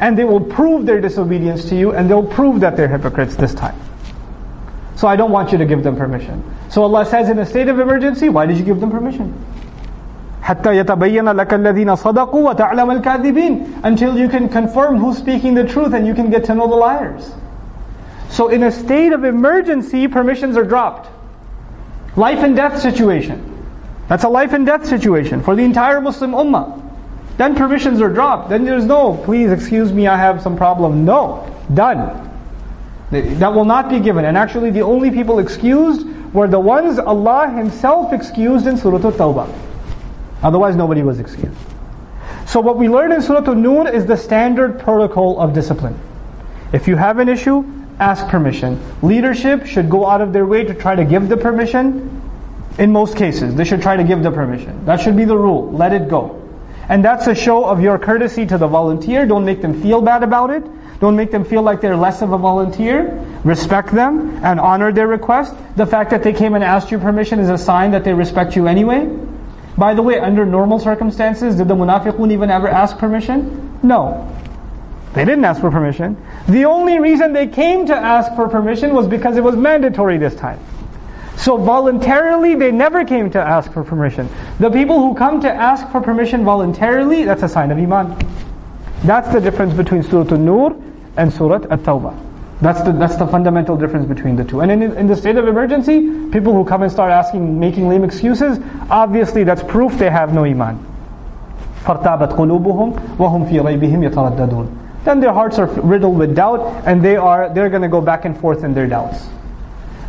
And 0.00 0.16
they 0.16 0.24
will 0.24 0.40
prove 0.40 0.84
their 0.84 1.00
disobedience 1.00 1.68
to 1.70 1.74
you, 1.74 1.92
and 1.92 2.08
they'll 2.08 2.26
prove 2.26 2.60
that 2.60 2.76
they're 2.76 2.88
hypocrites 2.88 3.34
this 3.34 3.54
time. 3.54 3.80
So 4.96 5.08
I 5.08 5.16
don't 5.16 5.30
want 5.30 5.52
you 5.52 5.58
to 5.58 5.64
give 5.64 5.82
them 5.82 5.96
permission. 5.96 6.44
So 6.68 6.82
Allah 6.82 7.06
says 7.06 7.30
in 7.30 7.38
a 7.38 7.46
state 7.46 7.68
of 7.68 7.78
emergency, 7.78 8.28
why 8.28 8.46
did 8.46 8.58
you 8.58 8.64
give 8.64 8.80
them 8.80 8.90
permission? 8.90 9.32
حتى 10.42 10.76
يتبين 10.76 11.28
لك 11.28 11.54
الذين 11.54 11.96
صدقوا 11.96 12.50
وتعلم 12.50 12.90
الكاذبين 12.90 13.82
until 13.84 14.16
you 14.16 14.28
can 14.28 14.48
confirm 14.48 14.96
who's 14.96 15.18
speaking 15.18 15.54
the 15.54 15.64
truth 15.64 15.92
and 15.92 16.06
you 16.06 16.14
can 16.14 16.30
get 16.30 16.44
to 16.44 16.54
know 16.54 16.66
the 16.66 16.74
liars. 16.74 17.32
So 18.30 18.48
in 18.48 18.62
a 18.62 18.70
state 18.70 19.12
of 19.12 19.24
emergency, 19.24 20.08
permissions 20.08 20.56
are 20.56 20.64
dropped. 20.64 21.08
Life 22.15 22.39
and 22.39 22.55
death 22.55 22.79
situation. 22.79 23.49
That's 24.07 24.23
a 24.23 24.29
life 24.29 24.53
and 24.53 24.65
death 24.65 24.85
situation 24.85 25.41
for 25.41 25.55
the 25.55 25.63
entire 25.63 26.01
Muslim 26.01 26.31
ummah. 26.31 26.79
Then 27.37 27.55
permissions 27.55 28.01
are 28.01 28.09
dropped. 28.09 28.49
Then 28.49 28.63
there's 28.63 28.85
no, 28.85 29.17
please 29.25 29.51
excuse 29.51 29.91
me, 29.91 30.07
I 30.07 30.17
have 30.17 30.41
some 30.41 30.55
problem. 30.55 31.05
No, 31.05 31.49
done. 31.73 32.29
That 33.09 33.53
will 33.53 33.65
not 33.65 33.89
be 33.89 33.99
given. 33.99 34.25
And 34.25 34.37
actually 34.37 34.69
the 34.69 34.81
only 34.81 35.09
people 35.09 35.39
excused 35.39 36.07
were 36.33 36.47
the 36.47 36.59
ones 36.59 36.99
Allah 36.99 37.49
Himself 37.49 38.13
excused 38.13 38.67
in 38.67 38.77
Surah 38.77 39.07
At-Tawbah. 39.07 39.51
Otherwise, 40.43 40.75
nobody 40.75 41.03
was 41.03 41.19
excused. 41.19 41.57
So 42.45 42.59
what 42.59 42.77
we 42.77 42.89
learned 42.89 43.13
in 43.13 43.21
Surah 43.21 43.49
An-Nur 43.49 43.87
is 43.87 44.05
the 44.05 44.17
standard 44.17 44.79
protocol 44.79 45.39
of 45.39 45.53
discipline. 45.53 45.97
If 46.73 46.87
you 46.87 46.95
have 46.95 47.19
an 47.19 47.29
issue, 47.29 47.63
ask 47.99 48.27
permission. 48.27 48.79
Leadership 49.01 49.65
should 49.65 49.89
go 49.89 50.05
out 50.07 50.21
of 50.21 50.33
their 50.33 50.45
way 50.45 50.63
to 50.63 50.73
try 50.73 50.95
to 50.95 51.05
give 51.05 51.29
the 51.29 51.37
permission. 51.37 52.21
In 52.77 52.91
most 52.91 53.15
cases, 53.15 53.55
they 53.55 53.63
should 53.63 53.81
try 53.81 53.95
to 53.95 54.03
give 54.03 54.23
the 54.23 54.31
permission. 54.31 54.85
That 54.85 54.99
should 54.99 55.15
be 55.15 55.25
the 55.25 55.37
rule. 55.37 55.71
Let 55.71 55.93
it 55.93 56.09
go. 56.09 56.39
And 56.89 57.03
that's 57.03 57.27
a 57.27 57.35
show 57.35 57.65
of 57.65 57.81
your 57.81 57.97
courtesy 57.97 58.45
to 58.47 58.57
the 58.57 58.67
volunteer. 58.67 59.25
Don't 59.25 59.45
make 59.45 59.61
them 59.61 59.81
feel 59.81 60.01
bad 60.01 60.23
about 60.23 60.49
it. 60.49 60.63
Don't 60.99 61.15
make 61.15 61.31
them 61.31 61.45
feel 61.45 61.61
like 61.61 61.81
they're 61.81 61.95
less 61.95 62.21
of 62.21 62.31
a 62.31 62.37
volunteer. 62.37 63.23
Respect 63.43 63.91
them 63.91 64.39
and 64.43 64.59
honor 64.59 64.91
their 64.91 65.07
request. 65.07 65.53
The 65.75 65.85
fact 65.85 66.09
that 66.11 66.23
they 66.23 66.33
came 66.33 66.55
and 66.55 66.63
asked 66.63 66.91
you 66.91 66.97
permission 66.97 67.39
is 67.39 67.49
a 67.49 67.57
sign 67.57 67.91
that 67.91 68.03
they 68.03 68.13
respect 68.13 68.55
you 68.55 68.67
anyway. 68.67 69.09
By 69.77 69.93
the 69.93 70.01
way, 70.01 70.19
under 70.19 70.45
normal 70.45 70.79
circumstances, 70.79 71.55
did 71.55 71.67
the 71.67 71.75
munafiqun 71.75 72.31
even 72.31 72.49
ever 72.49 72.67
ask 72.67 72.97
permission? 72.97 73.79
No. 73.81 74.29
They 75.14 75.24
didn't 75.24 75.44
ask 75.44 75.60
for 75.60 75.70
permission. 75.70 76.16
The 76.48 76.66
only 76.66 77.00
reason 77.00 77.32
they 77.32 77.46
came 77.46 77.86
to 77.86 77.96
ask 77.96 78.34
for 78.36 78.48
permission 78.48 78.94
was 78.94 79.06
because 79.06 79.36
it 79.36 79.42
was 79.42 79.56
mandatory 79.56 80.18
this 80.18 80.34
time. 80.34 80.60
So 81.36 81.56
voluntarily, 81.56 82.56
they 82.56 82.72
never 82.72 83.04
came 83.04 83.30
to 83.30 83.40
ask 83.40 83.72
for 83.72 83.84
permission. 83.84 84.28
The 84.58 84.70
people 84.70 84.98
who 84.98 85.14
come 85.14 85.40
to 85.42 85.52
ask 85.52 85.88
for 85.90 86.00
permission 86.00 86.44
voluntarily, 86.44 87.24
that's 87.24 87.42
a 87.42 87.48
sign 87.48 87.70
of 87.70 87.78
Iman. 87.78 88.16
That's 89.04 89.32
the 89.32 89.40
difference 89.40 89.72
between 89.72 90.02
Surah 90.02 90.34
An-Nur 90.34 90.76
and 91.16 91.32
Surah 91.32 91.62
At-Tawbah. 91.70 92.24
That's 92.60 92.82
the, 92.82 92.90
that's 92.92 93.14
the 93.14 93.26
fundamental 93.26 93.76
difference 93.76 94.06
between 94.06 94.34
the 94.34 94.44
two. 94.44 94.60
And 94.60 94.72
in, 94.72 94.82
in 94.82 95.06
the 95.06 95.14
state 95.14 95.36
of 95.36 95.46
emergency, 95.46 96.00
people 96.30 96.52
who 96.52 96.64
come 96.64 96.82
and 96.82 96.90
start 96.90 97.12
asking, 97.12 97.60
making 97.60 97.88
lame 97.88 98.02
excuses, 98.02 98.58
obviously 98.90 99.44
that's 99.44 99.62
proof 99.62 99.96
they 99.96 100.10
have 100.10 100.34
no 100.34 100.44
Iman. 100.44 100.84
فَارْتَابَتْ 101.84 102.36
قُلُوبُهُمْ 102.36 103.16
وَهُمْ 103.16 103.48
فِي 103.48 103.62
رَيْبِهِمْ 103.62 104.10
يَتَرَدَّدُونَ 104.10 104.81
Then 105.04 105.20
their 105.20 105.32
hearts 105.32 105.58
are 105.58 105.66
riddled 105.66 106.18
with 106.18 106.34
doubt, 106.34 106.60
and 106.86 107.02
they 107.02 107.16
are, 107.16 107.52
they're 107.54 107.70
going 107.70 107.82
to 107.82 107.88
go 107.88 108.00
back 108.00 108.24
and 108.24 108.38
forth 108.38 108.64
in 108.64 108.74
their 108.74 108.86
doubts. 108.86 109.26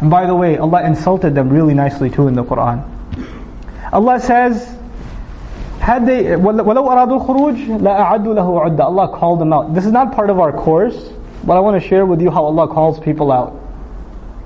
And 0.02 0.10
by 0.10 0.26
the 0.26 0.36
way, 0.36 0.58
Allah 0.58 0.84
insulted 0.84 1.36
them 1.36 1.50
really 1.50 1.74
nicely 1.74 2.10
too 2.10 2.28
in 2.28 2.34
the 2.34 2.44
Quran. 2.44 2.84
Allah 3.92 4.20
says, 4.20 4.76
had 5.80 6.06
they, 6.06 6.24
وَلَوْ 6.24 6.63
أَرَادُوا 6.63 7.26
الْخُرُوجِ 7.26 7.80
لَأَعَدُّوا 7.80 8.36
لَهُ 8.36 8.78
عُدَّةً 8.78 8.80
Allah 8.80 9.18
called 9.18 9.39
them 9.39 9.54
out. 9.54 9.74
This 9.74 9.86
is 9.86 9.92
not 9.92 10.13
part 10.13 10.30
of 10.30 10.39
our 10.39 10.52
course, 10.52 11.12
but 11.44 11.58
I 11.58 11.60
want 11.60 11.82
to 11.82 11.88
share 11.88 12.06
with 12.06 12.22
you 12.22 12.30
how 12.30 12.44
Allah 12.44 12.68
calls 12.68 13.00
people 13.00 13.32
out. 13.32 13.56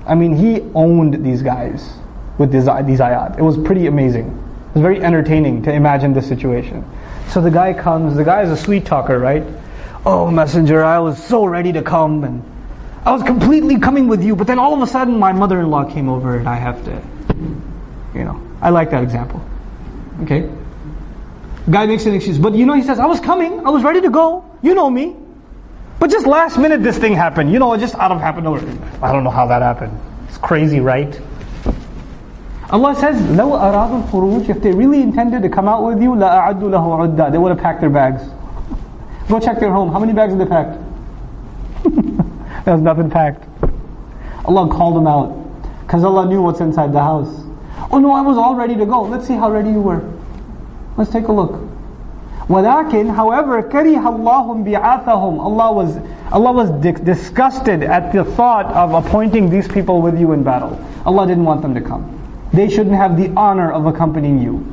I 0.06 0.14
mean, 0.14 0.34
He 0.36 0.60
owned 0.74 1.24
these 1.24 1.42
guys 1.42 1.92
with 2.38 2.52
these, 2.52 2.64
these 2.86 3.00
ayat. 3.00 3.38
It 3.38 3.42
was 3.42 3.58
pretty 3.58 3.86
amazing. 3.86 4.26
It 4.26 4.74
was 4.74 4.82
very 4.82 5.02
entertaining 5.02 5.62
to 5.62 5.72
imagine 5.72 6.12
this 6.12 6.26
situation. 6.26 6.84
So 7.28 7.40
the 7.40 7.50
guy 7.50 7.72
comes, 7.74 8.16
the 8.16 8.24
guy 8.24 8.42
is 8.42 8.50
a 8.50 8.56
sweet 8.56 8.86
talker, 8.86 9.18
right? 9.18 9.44
Oh, 10.06 10.30
messenger, 10.30 10.84
I 10.84 10.98
was 10.98 11.22
so 11.22 11.44
ready 11.44 11.72
to 11.72 11.82
come 11.82 12.24
and 12.24 12.42
I 13.06 13.12
was 13.12 13.22
completely 13.22 13.78
coming 13.78 14.08
with 14.08 14.22
you, 14.22 14.36
but 14.36 14.46
then 14.46 14.58
all 14.58 14.74
of 14.74 14.80
a 14.80 14.86
sudden 14.86 15.18
my 15.18 15.32
mother-in-law 15.32 15.90
came 15.90 16.08
over 16.08 16.36
and 16.36 16.48
I 16.48 16.56
have 16.56 16.84
to, 16.84 17.02
you 18.14 18.24
know, 18.24 18.40
I 18.62 18.70
like 18.70 18.90
that 18.90 19.02
example. 19.02 19.42
Okay? 20.22 20.50
Guy 21.70 21.86
makes 21.86 22.06
an 22.06 22.14
excuse, 22.14 22.38
but 22.38 22.54
you 22.54 22.66
know, 22.66 22.74
he 22.74 22.82
says, 22.82 22.98
I 22.98 23.06
was 23.06 23.20
coming, 23.20 23.66
I 23.66 23.70
was 23.70 23.82
ready 23.82 24.00
to 24.02 24.10
go, 24.10 24.44
you 24.62 24.74
know 24.74 24.90
me. 24.90 25.16
But 25.98 26.10
just 26.10 26.26
last 26.26 26.58
minute 26.58 26.82
this 26.82 26.98
thing 26.98 27.14
happened, 27.14 27.52
you 27.52 27.58
know, 27.58 27.76
just 27.76 27.94
out 27.94 28.12
of 28.12 28.20
happened. 28.20 28.46
I 29.02 29.12
don't 29.12 29.24
know 29.24 29.30
how 29.30 29.46
that 29.46 29.62
happened. 29.62 29.98
It's 30.28 30.38
crazy, 30.38 30.80
right? 30.80 31.18
Allah 32.70 32.94
says, 32.96 33.16
لو 33.20 33.52
أرادوا 33.52 34.08
الخروج, 34.08 34.50
if 34.50 34.60
they 34.62 34.72
really 34.72 35.02
intended 35.02 35.42
to 35.42 35.48
come 35.48 35.68
out 35.68 35.84
with 35.84 36.02
you, 36.02 36.14
لأعدوا 36.14 36.70
له 36.70 37.16
عدة, 37.16 37.32
they 37.32 37.38
would 37.38 37.50
have 37.50 37.60
packed 37.60 37.80
their 37.80 37.90
bags. 37.90 38.22
Go 39.28 39.40
check 39.40 39.58
their 39.60 39.72
home. 39.72 39.90
How 39.92 39.98
many 39.98 40.12
bags 40.12 40.32
did 40.34 40.40
they 40.46 40.50
pack? 40.50 40.78
there 42.64 42.74
was 42.74 42.82
nothing 42.82 43.10
packed. 43.10 43.44
Allah 44.44 44.68
called 44.68 44.96
them 44.96 45.06
out. 45.06 45.36
Because 45.86 46.04
Allah 46.04 46.26
knew 46.26 46.42
what's 46.42 46.60
inside 46.60 46.92
the 46.92 47.00
house. 47.00 47.44
Oh 47.90 47.98
no, 47.98 48.12
I 48.12 48.22
was 48.22 48.36
all 48.36 48.54
ready 48.54 48.74
to 48.76 48.86
go. 48.86 49.02
Let's 49.02 49.26
see 49.26 49.34
how 49.34 49.50
ready 49.50 49.70
you 49.70 49.80
were. 49.80 50.02
Let's 50.96 51.10
take 51.10 51.28
a 51.28 51.32
look. 51.32 51.60
وَلَكِنْ 52.48 53.14
However, 53.14 53.62
كَرِهَ 53.62 54.02
اللَّهُمْ 54.02 54.64
بِعَاثَهُمْ 54.64 55.38
Allah 55.38 55.72
was, 55.72 55.96
Allah 56.30 56.52
was 56.52 56.70
disgusted 57.00 57.82
at 57.82 58.12
the 58.12 58.22
thought 58.22 58.66
of 58.66 58.92
appointing 58.92 59.48
these 59.48 59.66
people 59.66 60.02
with 60.02 60.18
you 60.18 60.32
in 60.32 60.42
battle. 60.42 60.78
Allah 61.06 61.26
didn't 61.26 61.44
want 61.44 61.62
them 61.62 61.74
to 61.74 61.80
come. 61.80 62.20
They 62.52 62.68
shouldn't 62.68 62.94
have 62.94 63.16
the 63.16 63.30
honor 63.36 63.72
of 63.72 63.86
accompanying 63.86 64.40
you. 64.40 64.64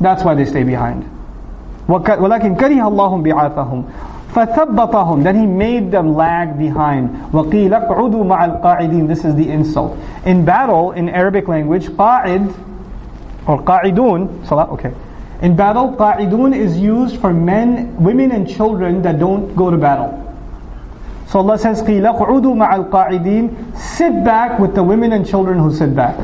That's 0.00 0.24
why 0.24 0.34
they 0.34 0.44
stay 0.44 0.64
behind. 0.64 1.08
وَلَكِنْ 1.88 2.56
كَرِهَ 2.56 2.80
اللَّهُمْ 2.80 3.22
بِعَاثَهُمْ 3.22 3.84
فَثَبَّطَهُمْ 4.34 5.22
Then 5.22 5.36
He 5.36 5.46
made 5.46 5.90
them 5.90 6.14
lag 6.14 6.58
behind. 6.58 7.10
وَقِيلَ 7.32 7.70
اقْعُدُوا 7.70 8.24
مَعَ 8.24 8.60
الْقَاعِدِينَ 8.60 9.06
This 9.06 9.24
is 9.24 9.34
the 9.36 9.48
insult. 9.48 9.96
In 10.24 10.44
battle, 10.44 10.92
in 10.92 11.08
Arabic 11.08 11.46
language, 11.46 11.86
قَاعِد 11.90 12.52
or 13.46 13.62
قَاعِدُون 13.62 14.46
Salah, 14.46 14.66
okay. 14.72 14.92
In 15.42 15.54
battle, 15.54 15.92
qa'idun 15.92 16.56
is 16.56 16.78
used 16.78 17.20
for 17.20 17.32
men, 17.32 17.94
women 18.02 18.32
and 18.32 18.48
children 18.48 19.02
that 19.02 19.18
don't 19.18 19.54
go 19.54 19.70
to 19.70 19.76
battle. 19.76 20.20
So 21.28 21.40
Allah 21.40 21.58
says, 21.58 21.82
قِيلَ 21.82 22.18
قُعُودُوا 22.18 22.56
مَعَ 22.56 22.90
الْقَاعِدِينَ 22.90 23.76
Sit 23.78 24.24
back 24.24 24.58
with 24.58 24.74
the 24.74 24.82
women 24.82 25.12
and 25.12 25.26
children 25.28 25.58
who 25.58 25.72
sit 25.72 25.94
back. 25.94 26.16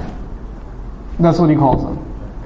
That's 1.19 1.39
what 1.39 1.51
he 1.51 1.57
calls 1.57 1.85
them. 1.85 1.99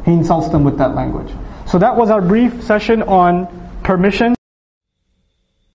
He 0.04 0.12
insults 0.12 0.48
them 0.48 0.64
with 0.64 0.76
that 0.78 0.94
language. 0.94 1.32
So 1.69 1.77
that 1.77 1.95
was 1.95 2.09
our 2.09 2.21
brief 2.21 2.63
session 2.63 3.03
on 3.03 3.47
permission. 3.83 4.33